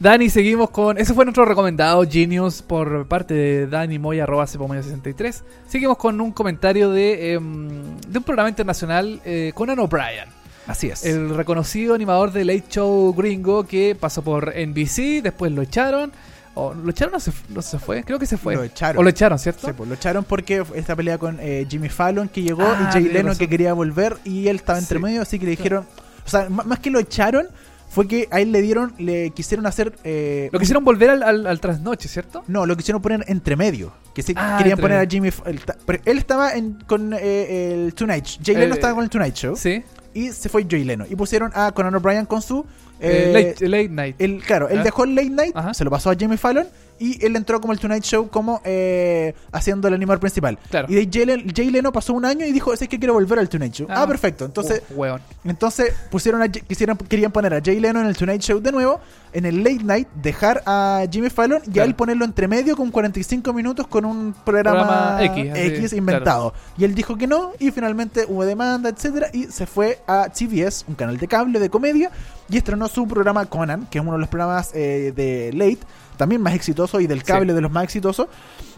[0.00, 0.96] Dani, seguimos con.
[0.96, 5.42] Ese fue nuestro recomendado Genius por parte de Dani Moya, arroba Cepomoya63.
[5.68, 10.24] Seguimos con un comentario de, em, de un programa internacional, eh, Conan O'Brien.
[10.66, 11.04] Así es.
[11.04, 16.12] El reconocido animador de Late Show gringo que pasó por NBC, después lo echaron.
[16.54, 18.02] O, ¿Lo echaron o se, no se fue?
[18.02, 18.54] Creo que se fue.
[18.56, 19.00] Lo echaron.
[19.00, 19.66] O lo echaron, ¿cierto?
[19.66, 22.92] Sí, pues, lo echaron porque esta pelea con eh, Jimmy Fallon que llegó Ah, y
[22.92, 23.38] Jay Leno razón.
[23.38, 25.02] que quería volver y él estaba entre Sí.
[25.02, 25.84] medio, así que le dijeron,
[26.24, 27.46] o sea, más que lo echaron,
[27.90, 29.92] fue que a él le dieron, le quisieron hacer...
[30.04, 32.42] eh, Lo quisieron volver al, al, al trasnoche, ¿cierto?
[32.46, 33.92] No, lo quisieron poner entre medio.
[34.14, 35.06] Que sí, Ah, querían poner a.
[35.06, 35.28] Jimmy...
[35.28, 38.42] F- el pero él estaba en- con eh, el Tonight Show.
[38.46, 39.56] Jay Eh, Leno estaba con el Tonight Show.
[39.56, 39.82] Sí.
[40.14, 41.04] Y se fue Jay Leno.
[41.10, 42.64] Y pusieron a Conan O'Brien con su...
[43.00, 44.16] Eh, eh, late, late Night.
[44.18, 45.74] él, claro, él dejó el Late Night, Ajá.
[45.74, 46.66] se lo pasó a Jimmy Fallon
[46.98, 50.58] y él entró como el Tonight Show como eh, haciendo el animador principal.
[50.70, 50.86] Claro.
[50.90, 53.38] Y de Jay, Len- Jay Leno pasó un año y dijo, es que quiero volver
[53.38, 53.86] al Tonight Show.
[53.88, 54.06] Ah, Ah.
[54.06, 54.44] perfecto.
[54.44, 58.60] Entonces, Uh, entonces pusieron a, quisieron, querían poner a Jay Leno en el Tonight Show
[58.60, 59.00] de nuevo,
[59.32, 62.90] en el Late Night, dejar a Jimmy Fallon y a él ponerlo entre medio con
[62.90, 66.52] 45 minutos con un programa, Programa X, así, inventado.
[66.76, 70.84] Y él dijo que no y finalmente hubo demanda, etcétera y se fue a CBS,
[70.88, 72.10] un canal de cable de comedia
[72.48, 75.80] y estrenó su programa Conan, que es uno de los programas eh, de Late,
[76.16, 78.28] también más exitoso y del cable de los más exitosos.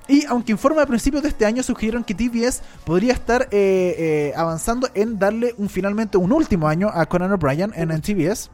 [0.09, 4.32] Y aunque informa a principios de este año sugirieron que TBS podría estar eh, eh,
[4.36, 8.50] avanzando en darle un finalmente un último año a Conan O'Brien en, en TBS.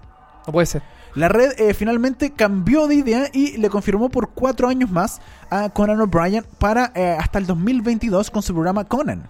[0.46, 0.97] No puede ser.
[1.18, 5.68] La red eh, finalmente cambió de idea y le confirmó por cuatro años más a
[5.68, 9.28] Conan O'Brien para eh, hasta el 2022 con su programa Conan.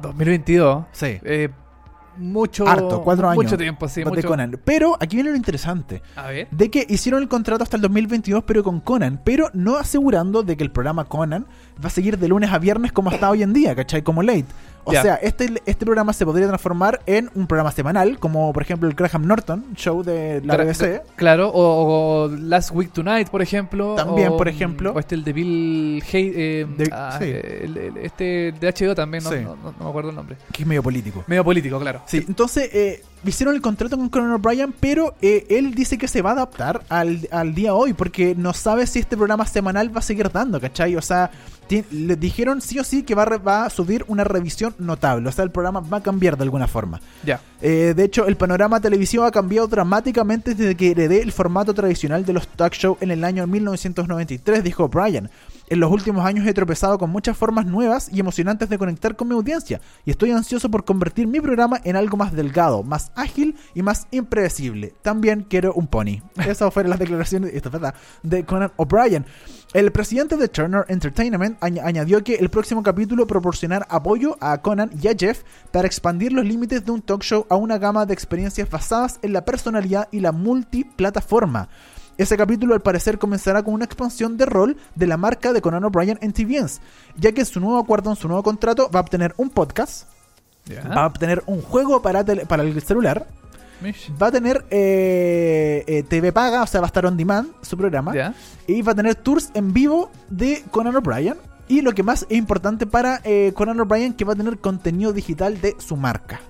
[0.00, 0.86] 2022.
[0.92, 1.18] Sí.
[1.22, 1.50] Eh,
[2.16, 2.66] mucho.
[2.66, 3.44] Harto, cuatro años.
[3.44, 4.02] Mucho tiempo, sí.
[4.02, 4.26] Mucho.
[4.26, 4.58] Conan.
[4.64, 6.00] Pero aquí viene lo interesante.
[6.16, 6.48] A ver.
[6.50, 10.56] De que hicieron el contrato hasta el 2022, pero con Conan, pero no asegurando de
[10.56, 11.46] que el programa Conan
[11.82, 14.02] va a seguir de lunes a viernes como está hoy en día, ¿cachai?
[14.02, 14.46] Como late.
[14.88, 18.88] O sea, este, este programa se podría transformar en un programa semanal, como por ejemplo
[18.88, 21.02] el Graham Norton Show de la BBC.
[21.16, 23.96] Claro, o, o Last Week Tonight, por ejemplo.
[23.96, 24.92] También, o, por ejemplo.
[24.92, 27.24] O este, el de Bill Hay, eh, De- ah, sí.
[27.24, 29.36] el- el- este de HBO también, no, Sí.
[29.42, 30.36] no- no- no me acuerdo el nombre.
[30.52, 31.24] Que es medio político.
[31.26, 32.02] Medio político, claro.
[32.06, 36.22] Sí, entonces eh, hicieron el contrato con Conan O'Brien, pero eh, él dice que se
[36.22, 40.00] va a adaptar al, al día hoy, porque no sabe si este programa semanal va
[40.00, 40.96] a seguir dando, ¿cachai?
[40.96, 41.30] O sea,
[41.68, 45.44] le dijeron sí o sí que va va a subir una revisión notable, o sea,
[45.44, 47.00] el programa va a cambiar de alguna forma.
[47.24, 47.40] Ya.
[47.60, 52.24] Eh, de hecho, el panorama televisivo ha cambiado dramáticamente desde que heredé el formato tradicional
[52.24, 55.28] de los talk show en el año 1993, dijo O'Brien.
[55.68, 59.26] En los últimos años he tropezado con muchas formas nuevas y emocionantes de conectar con
[59.26, 63.56] mi audiencia y estoy ansioso por convertir mi programa en algo más delgado, más ágil
[63.74, 64.94] y más impredecible.
[65.02, 66.22] También quiero un pony.
[66.46, 69.26] Esas fueron las declaraciones esto es verdad, de Conan O'Brien.
[69.74, 74.90] El presidente de Turner Entertainment añ- añadió que el próximo capítulo proporcionar apoyo a Conan
[75.02, 75.42] y a Jeff
[75.72, 79.32] para expandir los límites de un talk show a una gama de experiencias basadas en
[79.32, 81.68] la personalidad y la multiplataforma.
[82.18, 85.84] Ese capítulo al parecer comenzará con una expansión de rol de la marca de Conan
[85.84, 86.80] O'Brien en TVNs,
[87.16, 90.08] ya que su nuevo acuerdo, en su nuevo contrato, va a obtener un podcast,
[90.96, 93.26] va a obtener un juego para, tele- para el celular,
[93.82, 94.10] Mish.
[94.20, 97.76] va a tener eh, eh, TV paga, o sea, va a estar on demand su
[97.76, 98.12] programa,
[98.66, 101.36] y va a tener tours en vivo de Conan O'Brien.
[101.68, 105.12] Y lo que más es importante para eh, Conan O'Brien, que va a tener contenido
[105.12, 106.40] digital de su marca.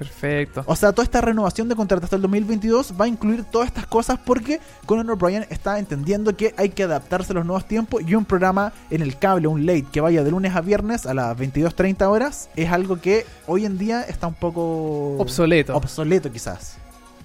[0.00, 0.64] Perfecto.
[0.66, 3.86] O sea, toda esta renovación de contrato hasta el 2022 va a incluir todas estas
[3.86, 8.14] cosas porque Conan O'Brien está entendiendo que hay que adaptarse a los nuevos tiempos y
[8.14, 11.36] un programa en el cable, un late que vaya de lunes a viernes a las
[11.36, 15.76] 22.30 horas, es algo que hoy en día está un poco Obsoleto.
[15.76, 16.78] obsoleto quizás.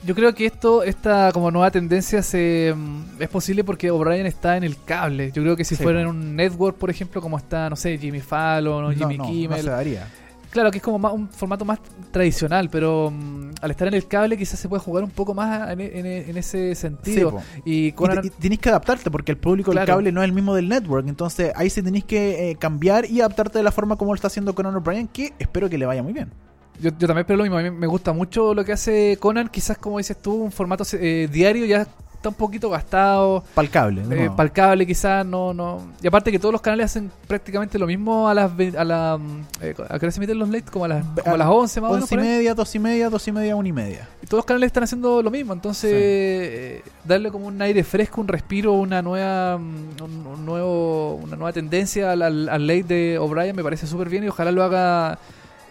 [0.05, 4.57] Yo creo que esto, esta como nueva tendencia se mm, es posible porque O'Brien está
[4.57, 5.32] en el cable.
[5.32, 7.97] Yo creo que si Sí, fuera en un network, por ejemplo, como está, no sé,
[7.97, 9.57] Jimmy Fallon o Jimmy no, no, Kimmel.
[9.59, 10.07] no se daría.
[10.56, 11.80] Claro que es como más- un formato más
[12.12, 15.70] tradicional, pero mm, al estar en el cable quizás se puede jugar un poco más
[15.72, 17.41] en, en- en ese sentido.
[17.66, 20.70] y Conan, y que adaptarte porque el público del cable no es el mismo del
[20.70, 21.08] network.
[21.10, 24.28] Entonces ahí sí tenéis que eh, cambiar y adaptarte de la forma como lo está
[24.28, 26.32] haciendo Conan O'Brien, que espero que le vaya muy bien.
[26.80, 27.58] yo, yo también espero lo mismo.
[27.58, 29.49] A mí me gusta mucho lo que hace Conan.
[29.49, 31.86] Quizás, como dices tú, un formato eh, diario ya
[32.26, 33.43] está un poquito gastado.
[33.53, 34.01] Para el cable.
[34.01, 34.36] de Eh, nuevo.
[34.36, 35.82] para el cable quizás no, no.
[36.01, 39.19] Y aparte que todos los canales hacen prácticamente lo mismo a las ve- a la
[39.61, 40.65] eh, ¿a qué hora se emiten los late?
[40.71, 42.03] Como a las, como a las 11 más o menos.
[42.03, 42.32] Once y por ahí.
[42.32, 44.07] media, dos y media, dos y media, una y media.
[44.21, 45.53] Y todos los canales están haciendo lo mismo.
[45.53, 45.95] Entonces, Sí.
[45.97, 51.36] eh, darle como un aire fresco, un respiro, una nueva mm, un, un nuevo, una
[51.36, 54.63] nueva tendencia al, al, al late de O'Brien me parece súper bien y ojalá lo
[54.63, 55.19] haga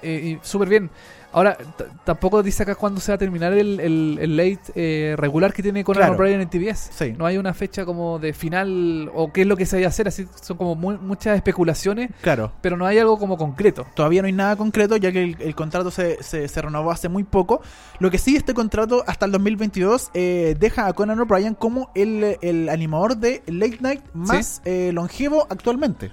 [0.02, 0.90] eh, súper bien.
[1.35, 1.59] Ahora,
[2.05, 5.62] tampoco dice acá cuándo se va a terminar el, el, el late eh, regular que
[5.62, 6.14] tiene Conan Claro.
[6.14, 6.91] O'Brien en TBS.
[6.93, 7.12] Sí.
[7.18, 9.89] No hay una fecha como de final o qué es lo que se vaya a
[9.89, 10.09] hacer.
[10.09, 12.53] Así son como mu- muchas especulaciones, Claro.
[12.61, 13.85] pero no hay algo como concreto.
[13.95, 17.09] Todavía no hay nada concreto ya que el, el contrato se, se, se renovó hace
[17.09, 17.61] muy poco.
[17.99, 22.39] Lo que sí, este contrato hasta el 2022 eh, deja a Conan O'Brien como el,
[22.43, 26.12] el animador de Late Night más eh, longevo actualmente.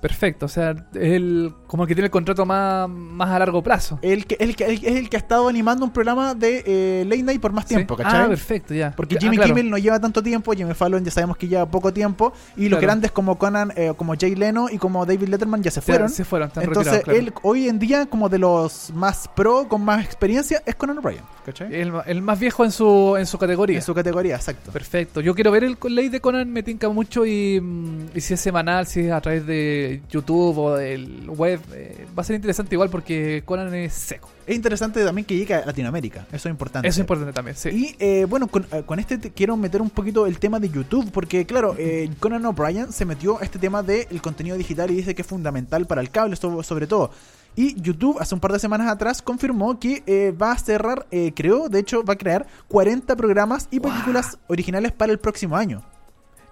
[0.00, 3.62] Perfecto, o sea, es el, como el que tiene el contrato más, más a largo
[3.62, 3.98] plazo.
[4.02, 7.04] El que, el que, el- es el que ha estado animando un programa de eh,
[7.06, 7.74] Late Night por más Sí.
[7.74, 8.22] tiempo, ¿cachai?
[8.24, 8.92] Ah, perfecto, ya.
[8.94, 9.54] Porque Ah, Jimmy claro.
[9.54, 12.80] Kimmel no lleva tanto tiempo, Jimmy Fallon ya sabemos que lleva poco tiempo, y los
[12.80, 16.08] grandes como Conan, eh, como Jay Leno y como David Letterman ya se Ya, fueron.
[16.10, 17.18] se fueron, están Entonces, claro.
[17.18, 21.22] él hoy en día, como de los más pro, con más experiencia, es Conan O'Brien.
[21.44, 21.74] ¿Cachai?
[21.74, 23.76] El, el más viejo en su, en su categoría.
[23.76, 24.70] En su categoría, exacto.
[24.72, 25.20] Perfecto.
[25.20, 28.40] Yo quiero ver el ley de Conan, me tinca mucho y, mm, y si es
[28.40, 32.74] semanal, si es a través de YouTube o del web, eh, va a ser interesante
[32.74, 34.28] igual porque Conan es seco.
[34.46, 36.86] Es interesante también que llegue a Latinoamérica, eso es importante.
[36.88, 37.68] Eso es importante también, sí.
[37.70, 40.68] Y eh, bueno, con, eh, con este te quiero meter un poquito el tema de
[40.68, 44.96] YouTube, porque claro, eh, Conan O'Brien se metió a este tema del contenido digital y
[44.96, 47.10] dice que es fundamental para el cable, so- sobre todo.
[47.58, 51.32] Y YouTube hace un par de semanas atrás confirmó que eh, va a cerrar, eh,
[51.34, 55.82] creó, de hecho va a crear 40 programas y películas originales para el próximo año.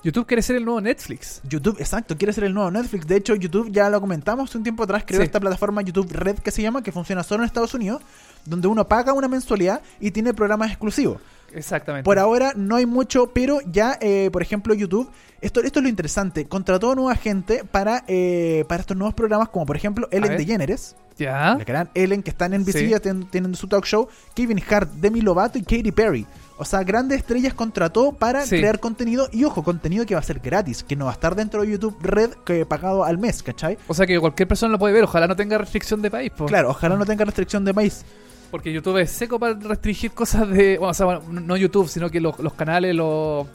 [0.04, 1.40] YouTube quiere ser el nuevo Netflix.
[1.48, 3.06] YouTube, exacto, quiere ser el nuevo Netflix.
[3.06, 5.24] De hecho, YouTube ya lo comentamos un tiempo atrás, creó Sí.
[5.24, 8.02] esta plataforma YouTube Red que se llama, que funciona solo en Estados Unidos,
[8.44, 11.20] donde uno paga una mensualidad y tiene programas exclusivos.
[11.54, 12.04] Exactamente.
[12.04, 15.08] Por ahora no hay mucho, pero ya, eh, por ejemplo, YouTube,
[15.40, 19.64] esto, esto es lo interesante, contrató nueva gente para, eh, para estos nuevos programas, como
[19.64, 20.36] por ejemplo Ellen.
[20.36, 21.54] DeGeneres, Ya.
[21.56, 23.24] la gran Ellen que está en NBC, Sí.
[23.30, 26.26] tienen su talk show, Kevin Hart, Demi Lovato y Katy Perry.
[26.56, 28.58] O sea, grandes estrellas contrató para Sí.
[28.58, 31.34] crear contenido y ojo, contenido que va a ser gratis, que no va a estar
[31.34, 33.76] dentro de YouTube Red que pagado al mes, ¿cachai?
[33.88, 36.30] O sea que cualquier persona lo puede ver, ojalá no tenga restricción de país.
[36.30, 36.46] po.
[36.46, 38.04] Claro, ojalá no tenga restricción de país.
[38.52, 40.78] Porque YouTube es seco para restringir cosas de.
[40.78, 43.48] Bueno, o sea, bueno, no YouTube, sino que los, los canales, los.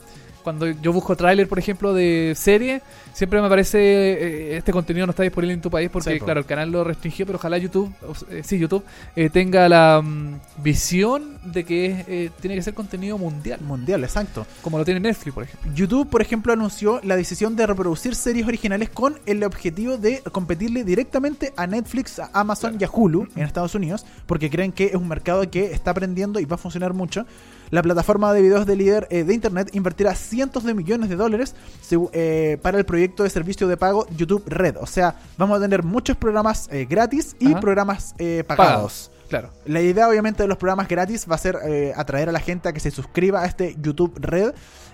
[0.44, 2.82] Cuando yo busco tráiler, por ejemplo, de serie,
[3.12, 6.40] siempre me aparece eh, este contenido no está disponible en tu país porque, Sí, claro,
[6.40, 7.92] el canal lo restringió, pero ojalá YouTube,
[8.30, 8.84] eh, sí, YouTube,
[9.16, 14.46] eh, tenga la mm, visión de que eh, tiene que ser contenido mundial, Mundial, exacto.
[14.62, 15.72] como lo tiene Netflix, por ejemplo.
[15.74, 20.84] YouTube, por ejemplo, anunció la decisión de reproducir series originales con el objetivo de competirle
[20.84, 24.94] directamente a Netflix, a Amazon y a Hulu en Estados Unidos, porque creen que es
[24.94, 27.26] un mercado que está aprendiendo y va a funcionar mucho.
[27.70, 31.54] La plataforma de videos de líder eh, de Internet invertirá cientos de millones de dólares
[32.12, 34.76] eh, para el proyecto de servicio de pago YouTube Red.
[34.80, 37.60] O sea, vamos a tener muchos programas eh, gratis y Ajá.
[37.60, 38.66] programas eh, pagados.
[38.72, 39.10] Pagados.
[39.28, 39.50] Claro.
[39.64, 42.68] La idea obviamente de los programas gratis va a ser eh, atraer a la gente
[42.68, 44.52] a que se suscriba a este YouTube Red.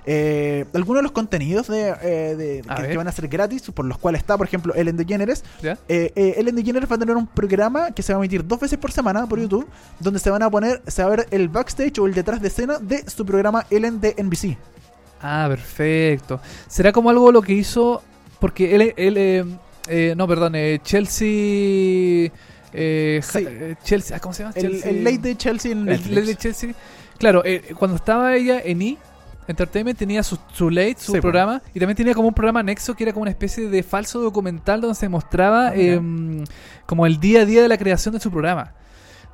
[0.09, 3.85] eh, algunos de los contenidos de, eh, de- A que, van a ser gratis, por
[3.87, 5.43] los cuales está, por ejemplo, Ellen DeGeneres.
[5.63, 5.79] ¿Ya?
[5.89, 8.93] Ellen DeGeneres va a tener un programa que se va a emitir dos veces por
[8.93, 9.67] semana por YouTube,
[9.99, 12.49] donde se van a poner, se va a ver el backstage o el detrás de
[12.49, 14.57] escena de su programa Ellen de NBC.
[15.21, 16.41] Ah, perfecto.
[16.69, 18.03] ¿Será como algo lo que hizo?
[18.39, 19.45] Porque él, él eh,
[19.89, 22.31] eh, no, perdón, eh, Chelsea,
[22.73, 23.45] eh, Sí.
[23.49, 24.55] eh, Chelsea, ah, ¿cómo se llama?
[24.57, 24.91] El, Chelsea.
[24.91, 26.75] el late de Chelsea en El late de Chelsea.
[27.19, 28.99] Claro, eh, cuando estaba ella en E!
[29.49, 32.95] Entertainment tenía su, su late, su Sí, programa, y también tenía como un programa anexo
[32.97, 36.43] que era como una especie de falso documental donde se mostraba Ah, em,
[36.85, 38.75] como el día a día de la creación de su programa.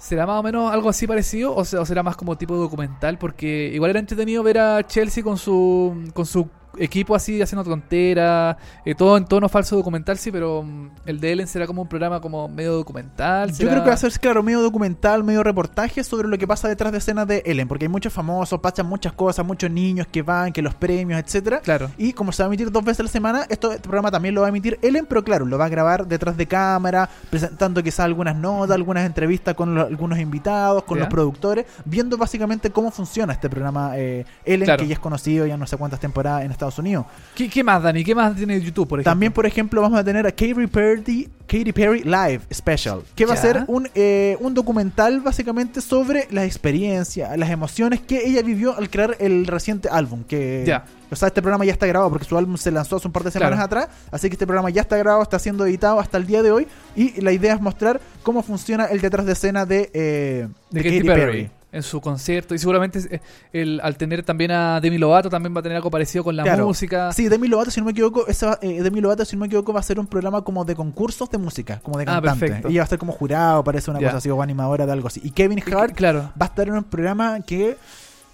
[0.02, 3.18] ¿Será más o menos algo así parecido o, se- o será más como tipo documental?
[3.18, 6.48] Porque igual era entretenido ver a Chelsea con su con su
[6.78, 11.32] equipo así haciendo tonteras, eh, todo en tono falso documental, sí, pero mm, el de
[11.32, 13.52] Ellen será como un programa como medio documental.
[13.52, 16.68] Yo creo que va a ser, claro, medio documental, medio reportaje sobre lo que pasa
[16.68, 20.22] detrás de escenas de Ellen, porque hay muchos famosos, pasan muchas cosas, muchos niños que
[20.22, 21.60] van, que los premios, etcétera.
[21.60, 21.90] Claro.
[21.98, 24.34] Y como se va a emitir dos veces a la semana, esto, este programa también
[24.34, 27.82] lo va a emitir Ellen, pero claro, lo va a grabar detrás de cámara, presentando
[27.82, 31.04] quizás algunas notas, algunas entrevistas con los- algunos invitados, con Ya.
[31.04, 34.82] los productores, viendo básicamente cómo funciona este programa eh, Ellen, Claro.
[34.82, 37.06] que ya es conocido ya no sé cuántas temporadas en Estados Unidos.
[37.34, 38.04] ¿Qué, qué más, Dani?
[38.04, 39.10] ¿Qué más tiene YouTube, por ejemplo?
[39.10, 43.34] También, por ejemplo, vamos a tener a Katy Perry, Katy Perry Live Special, que va
[43.34, 48.76] a ser un, eh, un documental básicamente sobre las experiencias, las emociones que ella vivió
[48.76, 50.24] al crear el reciente álbum.
[50.24, 50.84] Que, Ya.
[51.10, 53.22] O sea, este programa ya está grabado porque su álbum se lanzó hace un par
[53.22, 53.82] de semanas Claro.
[53.84, 56.50] atrás, así que este programa ya está grabado, está siendo editado hasta el día de
[56.52, 60.82] hoy y la idea es mostrar cómo funciona el detrás de escena de, eh, de
[60.82, 61.50] de Katy Katy Perry, Perry.
[61.72, 63.20] En su concierto y seguramente eh,
[63.52, 66.42] el, al tener también a Demi Lovato también va a tener algo parecido con la
[66.42, 66.66] Claro.
[66.66, 69.46] música Sí, Demi Lovato, si no me equivoco, esa, eh, Demi Lovato, si no me
[69.46, 72.40] equivoco, va a ser un programa como de concursos de música, como de Ah, cantante.
[72.46, 72.68] perfecto.
[72.68, 75.20] Ella va a ser como jurado, parece una cosa así, o animadora de algo así.
[75.24, 77.76] Y Kevin Y que- Hart claro va a estar en un programa que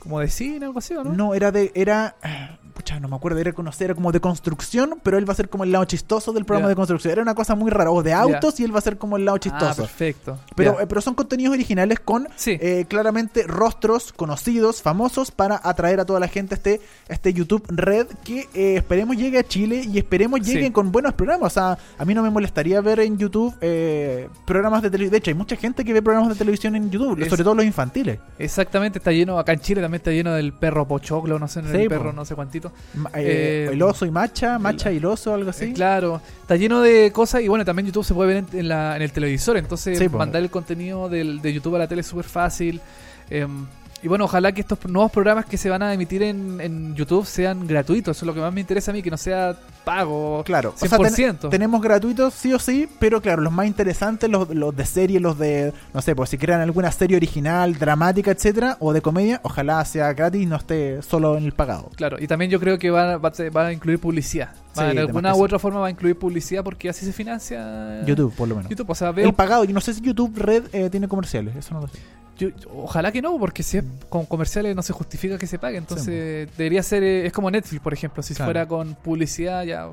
[0.01, 1.13] como de cine algo así ¿o no?
[1.13, 5.01] no, era de, era, ah, pucha, no me acuerdo, era conocer, era como de construcción,
[5.03, 7.11] pero él va a ser como el lado chistoso del programa de construcción.
[7.13, 9.25] Era una cosa muy rara, o de autos y él va a ser como el
[9.25, 9.83] lado ah, chistoso.
[9.83, 12.57] perfecto pero, eh, pero son contenidos originales con Sí.
[12.61, 17.33] eh, claramente rostros conocidos, famosos, para atraer a toda la gente a este, a este
[17.33, 20.53] YouTube Red que eh, esperemos llegue a Chile y esperemos Sí.
[20.55, 21.49] lleguen con buenos programas.
[21.49, 23.55] O sea, a mí no me molestaría ver en YouTube
[24.45, 25.13] programas de televisión.
[25.13, 27.55] De hecho, hay mucha gente que ve programas de televisión en YouTube, Es- sobre todo
[27.57, 28.19] los infantiles.
[28.39, 31.69] exactamente está lleno acá en Chile también está lleno del perro pochoclo no sé Sí,
[31.83, 35.05] el perro no sé cuantito Ma- eh, Eh, el oso y macha, macha y el
[35.07, 35.67] oso, algo así.
[35.67, 36.21] Eh, claro.
[36.43, 39.03] Está lleno de cosas y bueno también YouTube se puede ver en, en la, en
[39.03, 42.25] el televisor entonces Sí, mandar el contenido del, de YouTube a la tele es súper
[42.27, 42.81] fácil.
[43.31, 43.67] Em,
[44.03, 47.27] y bueno, ojalá que estos nuevos programas que se van a emitir en, en YouTube
[47.27, 48.17] sean gratuitos.
[48.17, 50.43] Eso es lo que más me interesa a mí, que no sea pago.
[50.45, 51.39] Claro, o sea, 100%.
[51.41, 55.19] ten- tenemos gratuitos sí o sí, pero claro, los más interesantes, los, los de serie,
[55.21, 59.41] los de, no sé, pues si crean alguna serie original, dramática, etcétera, o de comedia,
[59.43, 61.91] ojalá sea gratis y no esté solo en el pagado.
[61.97, 64.51] Claro, y también yo creo que va, va, a- va a incluir publicidad.
[64.75, 68.33] Sí, de alguna u otra forma va a incluir publicidad porque así se financia YouTube,
[68.35, 68.71] por lo menos.
[68.71, 71.57] YouTube, o sea, veo, El pagado, y no sé si YouTube Red eh, tiene comerciales,
[71.57, 71.99] eso no lo sé.
[72.39, 75.77] Yo- ojalá que no, porque si es con comerciales no se justifica que se pague.
[75.77, 78.23] Entonces debería ser, eh, es como Netflix, por ejemplo.
[78.23, 78.47] Si Claro.
[78.47, 79.89] fuera con publicidad ya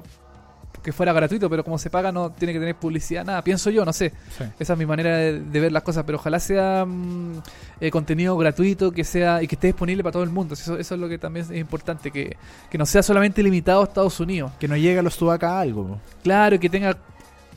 [0.84, 3.84] que fuera gratuito, pero como se paga no tiene que tener publicidad, nada, pienso yo,
[3.86, 4.14] no sé.
[4.60, 7.41] Esa es mi manera de, de ver las cosas, pero ojalá sea mm,
[7.80, 10.54] eh, contenido gratuito, que sea y que esté disponible para todo el mundo.
[10.54, 12.38] Eso, eso es lo que también es importante, que,
[12.70, 14.52] que no sea solamente limitado a Estados Unidos.
[14.60, 16.00] Que no llega a los sudaca algo.
[16.22, 16.96] Claro, que tenga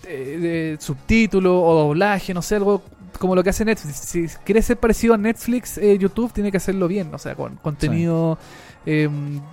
[0.06, 0.38] eh,
[0.78, 2.82] de subtítulo o doblaje, no sé, algo
[3.18, 3.96] como lo que hace Netflix.
[3.96, 7.56] Si quiere ser parecido a Netflix, eh, YouTube tiene que hacerlo bien, o sea, con
[7.56, 8.38] contenido
[8.86, 9.08] eh,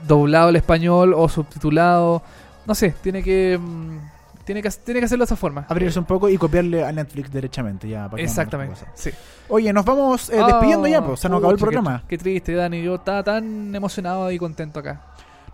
[0.08, 2.22] doblado al español o subtitulado.
[2.66, 3.98] No sé, tiene que, mm,
[4.44, 5.66] tiene que tiene que hacerlo de esa forma.
[5.70, 8.06] Abrirse un poco y copiarle a Netflix derechamente, ya.
[8.10, 8.74] para que no Exactamente.
[8.76, 9.12] otra Sí.
[9.50, 12.04] Oye, nos vamos eh, despidiendo ya, pues, se nos acabó el pucha, qué- programa.
[12.08, 12.82] Qué, triste, Dani.
[12.82, 15.02] Yo estaba tan emocionado y contento acá.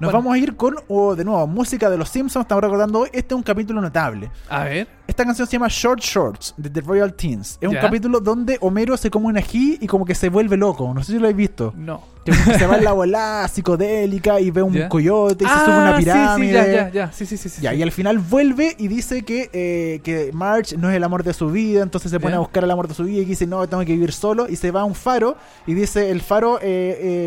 [0.02, 0.24] Nos Bueno.
[0.24, 2.44] vamos a ir con, oh, de nuevo, música de los Simpsons.
[2.46, 3.10] Estamos recordando hoy.
[3.14, 4.32] Este es un capítulo notable.
[4.50, 4.88] A ver.
[5.06, 7.60] Esta canción se llama Short Shorts de The Royal Teens.
[7.62, 10.92] Es un capítulo donde Homero se come un ají y como que se vuelve loco.
[10.92, 11.72] No sé si lo habéis visto.
[11.78, 12.02] No.
[12.26, 14.90] Que se va en la volada psicodélica y ve un Ya.
[14.90, 16.48] coyote y se Ah, sube a una sí, pirámide.
[16.48, 17.12] Sí, ya, ya, ya.
[17.12, 17.50] Sí, sí, sí.
[17.50, 17.78] sí, Ya, sí.
[17.78, 21.34] y al final vuelve y dice que, eh, que Marge no es el amor de
[21.34, 22.38] su vida, entonces se pone Ya.
[22.38, 24.56] a buscar el amor de su vida y dice, no, tengo que vivir solo, y
[24.56, 25.36] se va a un faro
[25.68, 26.64] y dice, el faro eh,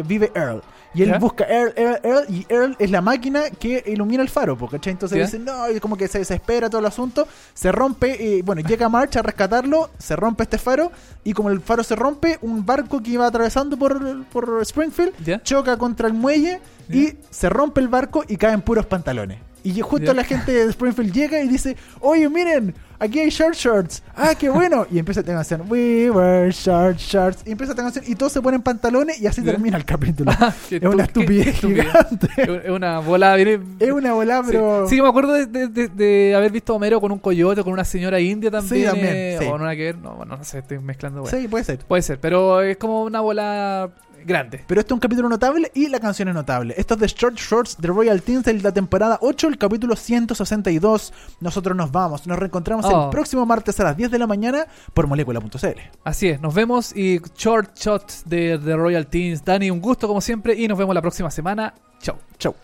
[0.00, 0.62] eh, vive Earl.
[0.94, 1.18] Y él Ya.
[1.18, 4.92] busca Earl, Earl, Earl, y Earl es la máquina que ilumina el faro, ¿cachai?
[4.92, 5.24] Entonces Ya.
[5.24, 8.88] dice, no, y como que se desespera todo el asunto, se rompe, y bueno, llega
[8.88, 10.92] Marge a rescatarlo, se rompe este faro,
[11.24, 15.42] y como el faro se rompe, un barco que iba atravesando por, por Springfield Ya.
[15.42, 19.38] choca contra el muelle y se rompe el barco y caen puros pantalones.
[19.64, 24.02] Y justo la gente de Springfield llega y dice, oye, miren, aquí hay short shorts.
[24.14, 24.86] Ah, qué bueno.
[24.90, 27.42] Y empieza esta canción, we wear short shorts.
[27.46, 30.30] Y empieza esta canción y todos se ponen pantalones y así termina el capítulo.
[30.68, 32.28] Qué es una estupidez gigante.
[32.36, 33.76] Es una bola bien.
[33.80, 34.86] es una volada, pero...
[34.86, 35.46] Sí, me acuerdo de,
[35.88, 38.82] de- haber visto a Homero con un coyote, con una señora india también.
[38.82, 39.46] Sí, también, eh, sí.
[39.46, 40.24] O no.
[40.26, 41.22] No, sé, estoy mezclando.
[41.22, 41.38] bueno.
[41.38, 41.78] Sí, puede ser.
[41.78, 43.90] Puede ser, pero es como una bola
[44.24, 44.64] grande.
[44.66, 46.74] Pero este es un capítulo notable y la canción es notable.
[46.76, 51.12] Esto es de Short Shorts de Royal Teens de la temporada 8, el capítulo 162.
[51.40, 52.26] Nosotros nos vamos.
[52.26, 53.04] Nos reencontramos Oh.
[53.04, 55.80] el próximo martes a las 10 de la mañana por molécula.cl.
[56.04, 59.44] Así es, nos vemos y short shots de, de Royal Teens.
[59.44, 61.74] Dani, un gusto como siempre y nos vemos la próxima semana.
[62.00, 62.16] Chau.
[62.38, 62.54] Chau.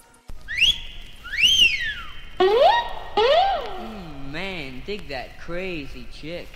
[4.32, 6.46] Man, dig that crazy chick.